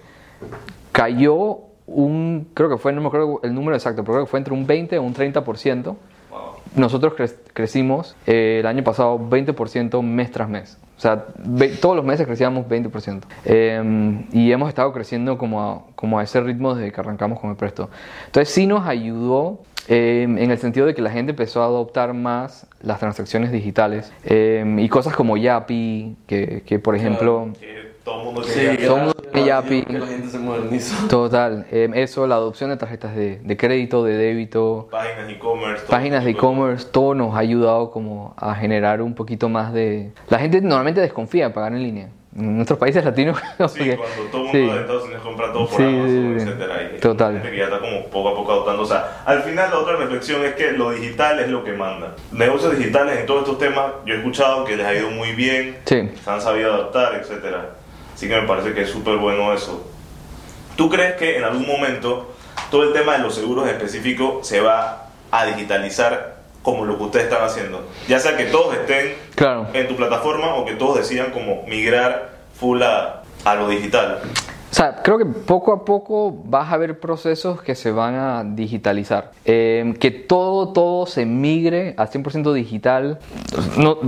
cayó 0.92 1.60
un, 1.86 2.48
creo 2.54 2.70
que 2.70 2.78
fue, 2.78 2.94
no 2.94 3.02
me 3.02 3.08
acuerdo 3.08 3.40
el 3.44 3.54
número 3.54 3.76
exacto, 3.76 4.04
pero 4.04 4.14
creo 4.16 4.26
que 4.26 4.30
fue 4.32 4.40
entre 4.40 4.54
un 4.54 4.66
20 4.66 4.98
o 4.98 5.04
un 5.04 5.14
30%. 5.14 5.84
Wow. 5.84 5.96
Nosotros 6.76 7.14
cre- 7.14 7.36
crecimos 7.54 8.16
eh, 8.26 8.58
el 8.62 8.66
año 8.68 8.84
pasado 8.84 9.20
20% 9.20 10.02
mes 10.02 10.32
tras 10.32 10.50
mes. 10.50 10.78
O 10.98 11.00
sea, 11.04 11.26
todos 11.82 11.96
los 11.96 12.06
meses 12.06 12.26
crecíamos 12.26 12.66
20%. 12.68 13.22
Eh, 13.46 14.26
y 14.32 14.52
hemos 14.52 14.70
estado 14.70 14.94
creciendo 14.94 15.38
como 15.38 15.62
a, 15.62 15.82
como 15.96 16.20
a 16.20 16.24
ese 16.24 16.40
ritmo 16.40 16.74
desde 16.76 16.92
que 16.92 17.02
arrancamos 17.02 17.40
con 17.40 17.50
el 17.50 17.56
Presto. 17.58 17.90
Entonces 18.28 18.54
sí 18.54 18.66
nos 18.66 18.88
ayudó 18.88 19.60
eh, 19.90 20.24
en 20.24 20.50
el 20.50 20.58
sentido 20.60 20.86
de 20.86 20.94
que 20.96 21.02
la 21.02 21.12
gente 21.12 21.32
empezó 21.32 21.62
a 21.62 21.66
adoptar 21.66 22.14
más 22.14 22.68
las 22.82 23.00
transacciones 23.00 23.52
digitales 23.52 24.14
eh, 24.24 24.64
y 24.80 24.88
cosas 24.88 25.14
como 25.16 25.36
Yapi, 25.36 26.16
que, 26.26 26.64
que 26.66 26.80
por 26.80 26.96
ejemplo... 26.96 27.50
Que 27.60 27.83
todo 28.04 28.20
el 28.20 28.26
mundo 28.26 28.44
Sí, 28.44 28.54
quería- 28.60 28.78
que 28.78 28.86
Todo 28.88 29.14
tiene 29.14 29.48
Yapi. 29.48 29.82
que 29.84 29.94
la 30.00 30.08
gente 30.08 30.28
se 30.30 30.40
modernizó. 30.40 31.08
Total, 31.08 31.66
eh, 31.72 31.90
eso, 31.96 32.28
la 32.28 32.36
adopción 32.36 32.70
de 32.70 32.78
tarjetas 32.78 33.16
de, 33.16 33.38
de 33.40 33.58
crédito, 33.58 34.04
de 34.04 34.16
débito, 34.18 34.88
páginas 34.92 35.28
de 35.28 35.34
e-commerce. 35.34 35.82
todo 35.86 35.92
páginas 35.92 36.24
de 36.26 36.32
e-commerce, 36.32 36.88
todo 36.92 37.14
nos 37.16 37.36
ha 37.36 37.40
ayudado 37.40 37.92
como 37.92 38.34
a 38.38 38.54
generar 38.56 39.02
un 39.02 39.14
poquito 39.16 39.50
más 39.50 39.74
de... 39.74 40.12
La 40.30 40.40
gente 40.40 40.62
normalmente 40.62 41.02
desconfía 41.02 41.48
de 41.48 41.54
pagar 41.54 41.72
en 41.74 41.82
línea. 41.84 42.10
En 42.36 42.56
nuestros 42.56 42.80
países 42.80 43.06
latinos... 43.06 43.38
Sí, 43.70 43.92
cuando 43.96 44.32
todo 44.32 44.42
el 44.42 44.48
mundo 44.48 44.52
sí. 44.52 44.58
de 44.60 44.80
Estados 44.82 45.04
Unidos 45.06 45.22
compra 45.24 45.54
todo 45.54 45.68
por 45.68 45.78
Sí, 45.78 45.84
Amazon, 45.84 46.08
sí, 46.10 46.40
sí. 46.40 46.50
etcétera. 46.50 46.92
Y 46.96 47.00
Total. 47.00 47.42
que 47.44 47.58
ya 47.58 47.64
está 47.66 47.80
como 47.80 48.06
poco 48.08 48.30
a 48.30 48.36
poco 48.36 48.52
adoptando. 48.52 48.82
O 48.82 48.86
sea, 48.86 49.22
al 49.26 49.42
final 49.44 49.70
la 49.72 49.78
otra 49.80 49.96
reflexión 49.98 50.44
es 50.44 50.54
que 50.56 50.72
lo 50.72 50.92
digital 50.92 51.40
es 51.40 51.48
lo 51.50 51.64
que 51.64 51.74
manda. 51.74 52.16
Negocios 52.32 52.78
digitales 52.78 53.20
en 53.20 53.26
todos 53.28 53.42
estos 53.44 53.58
temas, 53.60 53.86
yo 54.06 54.16
he 54.16 54.18
escuchado 54.18 54.66
que 54.66 54.76
les 54.76 54.86
ha 54.86 54.94
ido 54.96 55.10
muy 55.12 55.32
bien, 55.34 55.78
Sí. 55.86 56.10
se 56.24 56.30
han 56.30 56.42
sabido 56.42 56.74
adaptar, 56.74 57.14
etcétera. 57.16 57.70
Así 58.24 58.30
que 58.30 58.40
me 58.40 58.48
parece 58.48 58.74
que 58.74 58.84
es 58.84 58.90
súper 58.90 59.18
bueno 59.18 59.52
eso. 59.54 59.86
¿Tú 60.78 60.90
crees 60.90 61.16
que 61.18 61.36
en 61.40 61.44
algún 61.44 61.68
momento 61.68 62.34
todo 62.72 62.84
el 62.84 62.94
tema 62.94 63.18
de 63.18 63.20
los 63.20 63.36
seguros 63.36 63.66
en 63.68 63.72
específico 63.76 64.40
se 64.44 64.62
va 64.62 65.10
a 65.30 65.46
digitalizar 65.46 66.38
como 66.62 66.86
lo 66.86 66.98
que 66.98 67.04
ustedes 67.04 67.26
están 67.26 67.44
haciendo? 67.46 67.86
Ya 68.08 68.20
sea 68.22 68.38
que 68.38 68.46
todos 68.46 68.74
estén 68.76 69.16
Claro. 69.36 69.68
en 69.74 69.90
tu 69.90 69.98
plataforma 69.98 70.56
o 70.56 70.64
que 70.64 70.76
todos 70.76 71.00
decidan 71.00 71.32
como 71.32 71.64
migrar 71.68 72.30
full 72.58 72.82
a, 72.82 73.24
a 73.44 73.56
lo 73.56 73.68
digital. 73.68 74.22
O 74.74 74.76
sea, 74.76 75.04
creo 75.04 75.20
que 75.20 75.26
poco 75.26 75.72
a 75.72 75.86
poco 75.86 76.36
vas 76.46 76.74
a 76.74 76.78
ver 76.78 77.00
procesos 77.00 77.62
que 77.62 77.76
se 77.76 77.92
van 77.92 78.16
a 78.16 78.44
digitalizar. 78.44 79.30
Eh, 79.46 79.94
que 80.00 80.10
todo, 80.10 80.70
todo 80.70 81.06
se 81.06 81.28
migre 81.28 81.94
a 81.96 82.08
100% 82.08 82.52
digital, 82.54 83.20
no, 83.78 84.00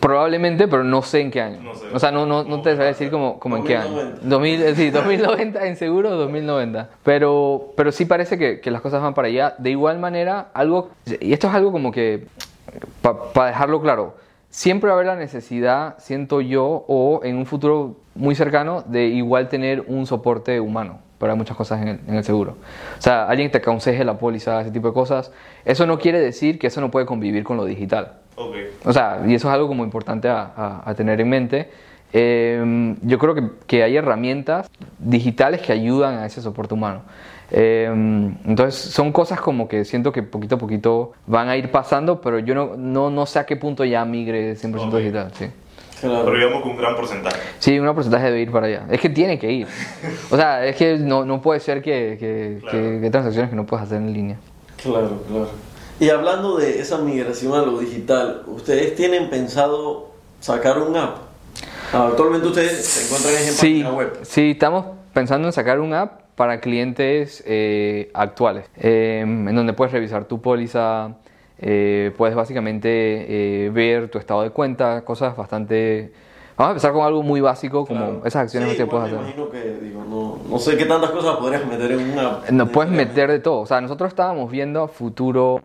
probablemente, 0.00 0.68
pero 0.68 0.84
no 0.84 1.02
sé 1.02 1.20
en 1.20 1.30
qué 1.30 1.42
año. 1.42 1.60
No 1.62 1.74
sé. 1.74 1.84
O 1.92 1.98
sea, 1.98 2.12
no, 2.12 2.24
no, 2.24 2.44
no 2.44 2.62
te 2.62 2.72
voy 2.72 2.84
a 2.84 2.86
decir 2.86 3.10
como, 3.10 3.38
como 3.38 3.58
en 3.58 3.64
qué 3.64 3.76
año. 3.76 3.94
2090. 4.22 4.26
2000, 4.26 4.62
eh, 4.62 4.74
sí, 4.74 4.90
2090 4.90 5.66
en 5.66 5.76
seguro, 5.76 6.10
2090. 6.12 6.88
Pero, 7.04 7.74
pero 7.76 7.92
sí 7.92 8.06
parece 8.06 8.38
que, 8.38 8.60
que 8.60 8.70
las 8.70 8.80
cosas 8.80 9.02
van 9.02 9.12
para 9.12 9.28
allá. 9.28 9.54
De 9.58 9.68
igual 9.68 9.98
manera, 9.98 10.48
algo, 10.54 10.92
y 11.20 11.34
esto 11.34 11.48
es 11.48 11.54
algo 11.54 11.72
como 11.72 11.92
que, 11.92 12.26
para 13.02 13.48
dejarlo 13.48 13.82
claro, 13.82 14.14
siempre 14.56 14.88
va 14.88 14.94
a 14.94 14.96
haber 14.96 15.06
la 15.06 15.16
necesidad, 15.16 15.96
siento 15.98 16.40
yo, 16.40 16.86
o 16.88 17.20
en 17.24 17.36
un 17.36 17.44
futuro 17.44 17.96
muy 18.14 18.34
cercano, 18.34 18.82
de 18.86 19.04
igual 19.08 19.50
tener 19.50 19.84
un 19.86 20.06
soporte 20.06 20.60
humano 20.60 21.00
para 21.18 21.34
muchas 21.34 21.58
cosas 21.58 21.82
en 21.82 21.88
el, 21.88 22.00
en 22.08 22.14
el 22.14 22.24
seguro. 22.24 22.52
O 22.98 23.02
sea, 23.02 23.28
alguien 23.28 23.48
que 23.48 23.52
te 23.52 23.58
aconseje 23.58 24.02
la 24.02 24.16
póliza, 24.16 24.62
ese 24.62 24.70
tipo 24.70 24.88
de 24.88 24.94
cosas. 24.94 25.30
Eso 25.66 25.84
no 25.86 25.98
quiere 25.98 26.20
decir 26.20 26.58
que 26.58 26.68
eso 26.68 26.80
no 26.80 26.90
puede 26.90 27.04
convivir 27.04 27.44
con 27.44 27.58
lo 27.58 27.66
digital. 27.66 28.12
Ok. 28.36 28.54
O 28.86 28.92
sea, 28.94 29.20
y 29.26 29.34
eso 29.34 29.48
es 29.48 29.54
algo 29.54 29.68
como 29.68 29.84
importante 29.84 30.26
a, 30.28 30.50
a- 30.56 30.82
a 30.90 30.94
tener 30.94 31.20
en 31.20 31.28
mente. 31.28 31.70
Eh, 32.14 32.94
yo 33.02 33.18
creo 33.18 33.34
que, 33.34 33.42
que 33.66 33.82
hay 33.82 33.94
herramientas 33.98 34.70
digitales 34.98 35.60
que 35.60 35.72
ayudan 35.72 36.14
a 36.14 36.24
ese 36.24 36.40
soporte 36.40 36.72
humano. 36.72 37.02
Eh, 37.50 37.86
entonces, 38.44 38.74
son 38.92 39.12
cosas 39.12 39.40
como 39.40 39.68
que 39.68 39.84
siento 39.84 40.10
que 40.12 40.22
poquito 40.22 40.56
a 40.56 40.58
poquito 40.58 41.12
van 41.26 41.48
a 41.48 41.56
ir 41.56 41.70
pasando, 41.70 42.20
pero 42.20 42.38
yo 42.40 42.54
no, 42.54 42.76
no, 42.76 43.10
no 43.10 43.26
sé 43.26 43.38
a 43.38 43.46
qué 43.46 43.56
punto 43.56 43.84
ya 43.84 44.04
migre 44.04 44.54
100% 44.56 44.88
Ok. 44.88 44.94
digital. 44.96 45.30
Sí. 45.34 45.46
Pero 46.02 46.30
digamos 46.32 46.62
que 46.62 46.68
un 46.68 46.76
gran 46.76 46.94
porcentaje. 46.94 47.36
Sí, 47.58 47.78
un 47.78 47.94
porcentaje 47.94 48.26
debe 48.26 48.40
ir 48.42 48.50
para 48.52 48.66
allá. 48.66 48.86
Es 48.90 49.00
que 49.00 49.08
tiene 49.08 49.38
que 49.38 49.50
ir. 49.50 49.66
O 50.30 50.36
sea, 50.36 50.66
es 50.66 50.76
que 50.76 50.98
no, 50.98 51.24
no 51.24 51.40
puede 51.40 51.60
ser 51.60 51.80
que, 51.82 52.16
que, 52.20 52.58
Claro. 52.60 52.78
que- 52.78 53.00
que 53.00 53.10
transacciones 53.10 53.48
que 53.50 53.56
no 53.56 53.64
puedes 53.64 53.86
hacer 53.86 53.98
en 53.98 54.12
línea. 54.12 54.36
Claro, 54.82 55.22
claro. 55.28 55.48
Y 55.98 56.10
hablando 56.10 56.58
de 56.58 56.80
esa 56.80 56.98
migración 56.98 57.54
a 57.54 57.62
lo 57.62 57.78
digital, 57.78 58.42
¿ustedes 58.46 58.94
tienen 58.94 59.30
pensado 59.30 60.10
sacar 60.40 60.78
un 60.78 60.94
app? 60.96 61.16
Actualmente 61.92 62.48
ustedes 62.48 62.84
se 62.84 63.04
encuentran 63.06 63.34
en 63.34 63.52
Sí, 63.54 63.70
página 63.82 63.92
web. 63.92 64.18
sí, 64.22 64.50
estamos 64.50 64.84
pensando 65.14 65.48
en 65.48 65.52
sacar 65.52 65.80
un 65.80 65.94
app 65.94 66.20
para 66.36 66.60
clientes 66.60 67.42
eh, 67.46 68.10
actuales, 68.14 68.70
eh, 68.76 69.20
en 69.22 69.54
donde 69.56 69.72
puedes 69.72 69.92
revisar 69.92 70.26
tu 70.26 70.40
póliza, 70.40 71.14
eh, 71.58 72.12
puedes 72.16 72.36
básicamente 72.36 72.88
eh, 73.66 73.70
ver 73.70 74.08
tu 74.10 74.18
estado 74.18 74.42
de 74.42 74.50
cuenta, 74.50 75.02
cosas 75.04 75.36
bastante... 75.36 76.12
Vamos 76.58 76.68
a 76.68 76.72
empezar 76.72 76.92
con 76.92 77.04
algo 77.04 77.22
muy 77.22 77.42
básico, 77.42 77.84
como 77.84 78.00
Claro. 78.00 78.22
esas 78.24 78.42
acciones 78.44 78.70
Sí, 78.70 78.76
que 78.76 78.82
igual 78.84 79.02
puedes 79.10 79.14
hacer. 79.14 79.26
imagino 79.36 79.50
que, 79.50 79.84
digo, 79.84 80.04
no, 80.08 80.38
no 80.50 80.58
sé 80.58 80.76
qué 80.78 80.86
tantas 80.86 81.10
cosas 81.10 81.36
podrías 81.36 81.66
meter 81.66 81.92
en 81.92 82.10
un 82.12 82.18
app. 82.18 82.48
Nos 82.50 82.70
puedes 82.70 82.90
meter 82.90 83.30
de 83.30 83.40
todo. 83.40 83.60
O 83.60 83.66
sea, 83.66 83.80
nosotros 83.82 84.08
estábamos 84.08 84.50
viendo 84.50 84.82
a 84.82 84.88
futuro. 84.88 85.60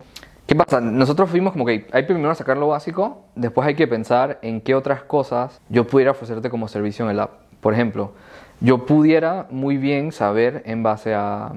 ¿Qué 0.45 0.53
pasa? 0.53 0.81
Nosotros 0.81 1.29
fuimos 1.29 1.53
como 1.53 1.65
que 1.65 1.87
hay 1.93 2.03
primero 2.03 2.35
sacar 2.35 2.57
lo 2.57 2.67
básico, 2.67 3.23
después 3.35 3.65
hay 3.65 3.75
que 3.75 3.87
pensar 3.87 4.39
en 4.41 4.59
qué 4.59 4.75
otras 4.75 5.01
cosas 5.03 5.61
yo 5.69 5.87
pudiera 5.87 6.11
ofrecerte 6.11 6.49
como 6.49 6.67
servicio 6.67 7.05
en 7.05 7.11
el 7.11 7.21
app. 7.21 7.31
Por 7.61 7.73
ejemplo, 7.73 8.11
yo 8.61 8.85
pudiera 8.85 9.47
muy 9.49 9.77
bien 9.77 10.11
saber 10.11 10.61
en 10.65 10.83
base 10.83 11.15
a, 11.15 11.51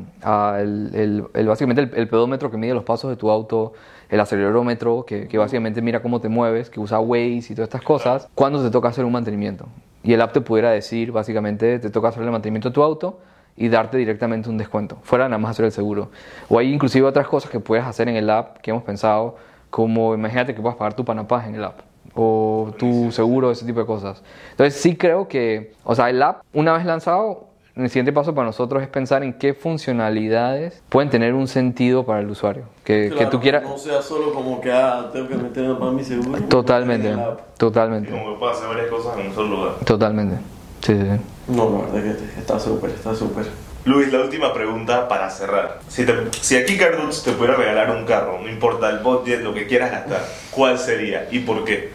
el, 0.58 1.28
básicamente 1.46 1.82
el, 1.82 1.90
el 1.94 2.08
pedómetro 2.08 2.50
que 2.50 2.56
mide 2.56 2.72
los 2.72 2.84
pasos 2.84 3.10
de 3.10 3.16
tu 3.16 3.30
auto, 3.30 3.74
el 4.08 4.18
acelerómetro 4.20 5.04
que, 5.04 5.28
que 5.28 5.36
básicamente 5.36 5.82
mira 5.82 6.00
cómo 6.00 6.20
te 6.20 6.30
mueves, 6.30 6.70
que 6.70 6.80
usa 6.80 7.00
Waze 7.00 7.46
y 7.50 7.54
todas 7.54 7.68
estas 7.68 7.82
cosas, 7.82 8.28
cuándo 8.34 8.62
te 8.62 8.70
toca 8.70 8.88
hacer 8.88 9.04
un 9.04 9.12
mantenimiento. 9.12 9.66
Y 10.02 10.14
el 10.14 10.20
app 10.22 10.32
te 10.32 10.40
pudiera 10.40 10.70
decir, 10.70 11.12
básicamente, 11.12 11.78
te 11.78 11.90
toca 11.90 12.08
hacer 12.08 12.22
el 12.22 12.30
mantenimiento 12.30 12.70
de 12.70 12.74
tu 12.74 12.82
auto 12.82 13.20
y 13.56 13.68
darte 13.68 13.98
directamente 13.98 14.48
un 14.48 14.56
descuento, 14.56 14.96
fuera 15.02 15.28
nada 15.28 15.38
más 15.38 15.52
hacer 15.52 15.66
el 15.66 15.72
seguro. 15.72 16.10
O 16.48 16.58
hay 16.58 16.72
inclusive 16.72 17.06
otras 17.06 17.28
cosas 17.28 17.50
que 17.50 17.60
puedes 17.60 17.84
hacer 17.84 18.08
en 18.08 18.16
el 18.16 18.30
app 18.30 18.58
que 18.58 18.70
hemos 18.70 18.82
pensado, 18.82 19.36
como 19.68 20.14
imagínate 20.14 20.54
que 20.54 20.62
puedas 20.62 20.76
pagar 20.76 20.94
tu 20.94 21.04
panapaz 21.04 21.46
en 21.48 21.56
el 21.56 21.64
app 21.64 21.80
o 22.14 22.72
tu 22.78 23.10
seguro, 23.12 23.50
ese 23.50 23.64
tipo 23.66 23.80
de 23.80 23.86
cosas. 23.86 24.22
Entonces 24.52 24.80
sí 24.80 24.96
creo 24.96 25.28
que, 25.28 25.72
o 25.84 25.94
sea, 25.94 26.10
el 26.10 26.22
app 26.22 26.42
una 26.52 26.72
vez 26.72 26.84
lanzado, 26.86 27.48
el 27.76 27.88
siguiente 27.88 28.12
paso 28.12 28.34
para 28.34 28.46
nosotros 28.46 28.82
es 28.82 28.88
pensar 28.88 29.24
en 29.24 29.32
qué 29.32 29.52
funcionalidades 29.52 30.82
pueden 30.88 31.10
tener 31.10 31.34
un 31.34 31.48
sentido 31.48 32.04
para 32.04 32.20
el 32.20 32.30
usuario, 32.30 32.64
que, 32.84 33.08
que 33.08 33.14
Claro, 33.16 33.30
tú 33.30 33.40
quieras... 33.40 33.62
No 33.64 33.76
sea 33.78 34.00
solo 34.00 34.32
como 34.32 34.60
que, 34.60 34.70
ah, 34.72 35.10
tengo 35.12 35.26
que 35.28 35.34
meter 35.36 35.76
para 35.78 35.90
mi 35.90 36.04
seguro. 36.04 36.40
Totalmente, 36.48 37.10
app. 37.12 37.40
Y 37.40 37.58
totalmente, 37.58 38.10
como 38.12 38.32
que 38.34 38.38
puedes 38.38 38.56
hacer 38.58 38.68
varias 38.68 38.86
cosas 38.88 39.18
en 39.18 39.26
un 39.28 39.34
solo 39.34 39.48
lugar. 39.56 39.72
totalmente. 39.84 40.36
Sí, 40.82 40.94
sí, 40.94 41.00
sí. 41.00 41.52
No, 41.52 41.70
la 41.88 41.92
verdad 42.00 42.16
que 42.16 42.40
está 42.40 42.58
súper, 42.60 42.90
está 42.90 43.14
súper. 43.14 43.46
Luis, 43.86 44.10
la 44.12 44.20
última 44.20 44.52
pregunta 44.54 45.08
para 45.08 45.28
cerrar. 45.30 45.80
Si, 45.88 46.06
te- 46.06 46.14
si 46.40 46.56
aquí 46.56 46.76
Carduts 46.78 47.22
te 47.22 47.32
pudiera 47.32 47.56
regalar 47.56 47.90
un 47.90 48.04
carro, 48.06 48.38
no 48.40 48.48
importa 48.48 48.88
el 48.90 49.00
budget, 49.00 49.40
lo 49.42 49.52
que 49.52 49.66
quieras 49.66 49.90
gastar, 49.90 50.24
¿cuál 50.50 50.78
sería 50.78 51.26
y 51.30 51.40
por 51.40 51.64
qué? 51.64 51.92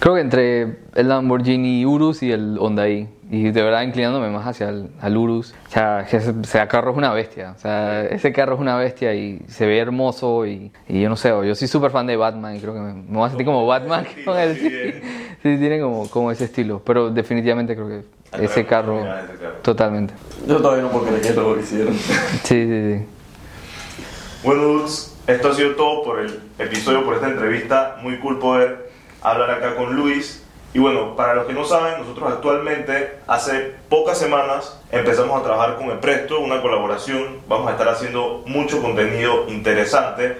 Creo 0.00 0.14
que 0.14 0.20
entre 0.22 0.62
el 0.94 1.08
Lamborghini 1.08 1.84
Urus 1.84 2.22
y 2.22 2.32
el 2.32 2.56
Hyundai. 2.58 3.08
Y 3.30 3.50
de 3.52 3.62
verdad 3.62 3.82
inclinándome 3.82 4.28
más 4.30 4.44
hacia 4.46 4.70
el 4.70 4.88
al 5.00 5.16
Urus. 5.16 5.54
O 5.68 5.70
sea, 5.70 6.00
ese, 6.00 6.34
ese 6.42 6.66
carro 6.66 6.90
es 6.90 6.96
una 6.96 7.12
bestia. 7.12 7.52
O 7.56 7.60
sea, 7.60 8.04
ese 8.06 8.32
carro 8.32 8.54
es 8.54 8.60
una 8.60 8.76
bestia 8.76 9.14
y 9.14 9.40
se 9.46 9.66
ve 9.66 9.78
hermoso. 9.78 10.46
Y, 10.46 10.72
y 10.88 11.02
yo 11.02 11.08
no 11.10 11.16
sé, 11.16 11.28
yo 11.28 11.54
soy 11.54 11.68
súper 11.68 11.90
fan 11.90 12.06
de 12.06 12.16
Batman 12.16 12.56
y 12.56 12.60
creo 12.60 12.72
que 12.74 12.80
me, 12.80 12.94
me 12.94 13.18
voy 13.18 13.26
a 13.26 13.28
sentir 13.28 13.46
como 13.46 13.66
Batman 13.66 14.06
con 14.24 14.36
él. 14.38 14.56
Sí, 14.56 15.00
Sí, 15.42 15.56
tiene 15.56 15.80
como, 15.80 16.08
como 16.10 16.30
ese 16.30 16.44
estilo. 16.46 16.82
Pero 16.84 17.10
definitivamente 17.10 17.74
creo 17.74 17.88
que 17.88 18.02
ese 18.42 18.66
carro, 18.66 19.00
ese 19.00 19.06
carro. 19.38 19.54
totalmente. 19.62 20.12
Yo 20.46 20.56
todavía 20.56 20.82
no 20.82 20.90
puedo 20.90 21.06
creer 21.06 21.22
que 21.22 21.32
lo 21.32 21.58
hicieron. 21.58 21.94
Sí, 22.42 22.66
sí, 22.66 22.94
sí. 22.98 23.04
Bueno, 24.44 24.62
dudes, 24.62 25.16
esto 25.26 25.48
ha 25.48 25.54
sido 25.54 25.74
todo 25.76 26.02
por 26.02 26.20
el 26.20 26.40
episodio, 26.58 27.04
por 27.04 27.14
esta 27.14 27.28
entrevista. 27.28 27.96
Muy 28.02 28.18
cool 28.18 28.38
poder 28.38 28.90
hablar 29.22 29.50
acá 29.50 29.76
con 29.76 29.94
Luis. 29.96 30.44
Y 30.72 30.78
bueno, 30.78 31.16
para 31.16 31.34
los 31.34 31.46
que 31.46 31.52
no 31.52 31.64
saben, 31.64 31.98
nosotros 31.98 32.32
actualmente, 32.32 33.18
hace 33.26 33.74
pocas 33.88 34.18
semanas, 34.18 34.80
empezamos 34.92 35.40
a 35.40 35.42
trabajar 35.44 35.76
con 35.76 35.90
Epresto, 35.90 36.38
una 36.38 36.62
colaboración. 36.62 37.38
Vamos 37.48 37.68
a 37.68 37.72
estar 37.72 37.88
haciendo 37.88 38.44
mucho 38.46 38.80
contenido 38.80 39.46
interesante. 39.48 40.36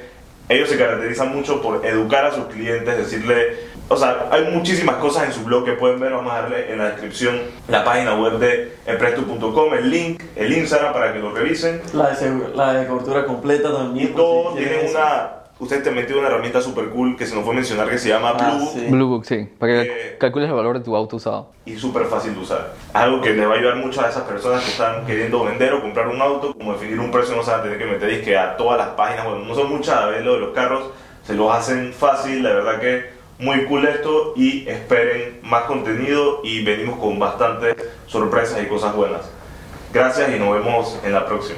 Ellos 0.48 0.68
se 0.68 0.78
caracterizan 0.78 1.34
mucho 1.34 1.60
por 1.60 1.84
educar 1.84 2.24
a 2.24 2.32
sus 2.32 2.46
clientes, 2.46 2.96
decirle, 2.96 3.56
o 3.88 3.96
sea, 3.96 4.28
hay 4.30 4.44
muchísimas 4.52 4.96
cosas 4.96 5.24
en 5.24 5.32
su 5.32 5.44
blog 5.44 5.64
que 5.64 5.72
pueden 5.72 5.98
ver, 5.98 6.12
vamos 6.12 6.32
a 6.32 6.42
darle 6.42 6.72
en 6.72 6.78
la 6.78 6.86
descripción 6.90 7.40
la 7.68 7.84
página 7.84 8.14
web 8.14 8.38
de 8.38 8.76
empresto.com, 8.86 9.74
el 9.74 9.90
link, 9.90 10.22
el 10.36 10.52
Instagram 10.56 10.92
para 10.92 11.12
que 11.12 11.18
lo 11.18 11.32
revisen. 11.32 11.80
La 11.92 12.10
de, 12.10 12.48
la 12.54 12.72
de 12.74 12.86
cobertura 12.86 13.26
completa 13.26 13.68
Y 13.68 13.72
también. 13.72 14.12
por 14.12 14.16
todo 14.16 14.52
si 14.56 14.58
tiene 14.58 14.90
una 14.90 15.39
ustedes 15.60 15.82
te 15.84 15.90
metido 15.90 16.18
una 16.18 16.28
herramienta 16.28 16.60
super 16.60 16.86
cool 16.88 17.16
que 17.16 17.26
se 17.26 17.34
nos 17.34 17.44
fue 17.44 17.52
a 17.52 17.56
mencionar 17.56 17.88
que 17.88 17.98
se 17.98 18.08
llama 18.08 18.34
Ah, 18.38 18.54
Blue 18.56 18.68
sí. 18.72 18.86
Blue 18.90 19.06
Book, 19.08 19.24
sí, 19.26 19.46
para 19.58 19.72
que 19.72 19.80
Eh, 19.82 20.16
calcules 20.18 20.48
el 20.48 20.54
valor 20.56 20.78
de 20.78 20.84
tu 20.84 20.96
auto 20.96 21.16
usado. 21.16 21.50
y 21.66 21.76
súper 21.76 22.06
fácil 22.06 22.34
de 22.34 22.40
usar. 22.40 22.72
Algo 22.92 23.20
que 23.20 23.32
les 23.34 23.46
va 23.48 23.52
a 23.54 23.56
ayudar 23.58 23.76
mucho 23.76 24.00
a 24.02 24.08
esas 24.08 24.22
personas 24.24 24.64
que 24.64 24.70
están 24.72 25.06
queriendo 25.06 25.44
vender 25.44 25.72
o 25.74 25.80
comprar 25.82 26.08
un 26.08 26.20
auto, 26.20 26.52
como 26.54 26.72
definir 26.72 26.98
un 26.98 27.10
precio, 27.10 27.36
no 27.36 27.42
se 27.42 27.50
van 27.50 27.60
a 27.60 27.62
tener 27.62 27.78
que 27.78 27.84
meter 27.86 28.08
disque 28.10 28.36
a 28.36 28.56
todas 28.56 28.78
las 28.78 28.88
páginas, 28.88 29.24
bueno, 29.26 29.44
no 29.44 29.54
son 29.54 29.68
muchas 29.70 29.96
a 29.96 30.06
ver 30.06 30.24
lo 30.24 30.34
de 30.34 30.40
los 30.40 30.50
carros, 30.54 30.84
se 31.24 31.34
los 31.34 31.52
hacen 31.54 31.92
fácil, 31.92 32.42
la 32.42 32.54
verdad 32.54 32.80
que 32.80 33.20
muy 33.38 33.64
cool 33.66 33.86
esto 33.86 34.32
y 34.36 34.68
esperen 34.68 35.40
más 35.42 35.62
contenido 35.64 36.40
y 36.44 36.62
venimos 36.64 36.98
con 36.98 37.18
bastantes 37.18 37.74
sorpresas 38.06 38.62
y 38.62 38.66
cosas 38.66 38.94
buenas. 38.94 39.30
Gracias 39.92 40.30
y 40.34 40.38
nos 40.38 40.52
vemos 40.52 40.98
en 41.04 41.12
la 41.12 41.24
próxima. 41.26 41.48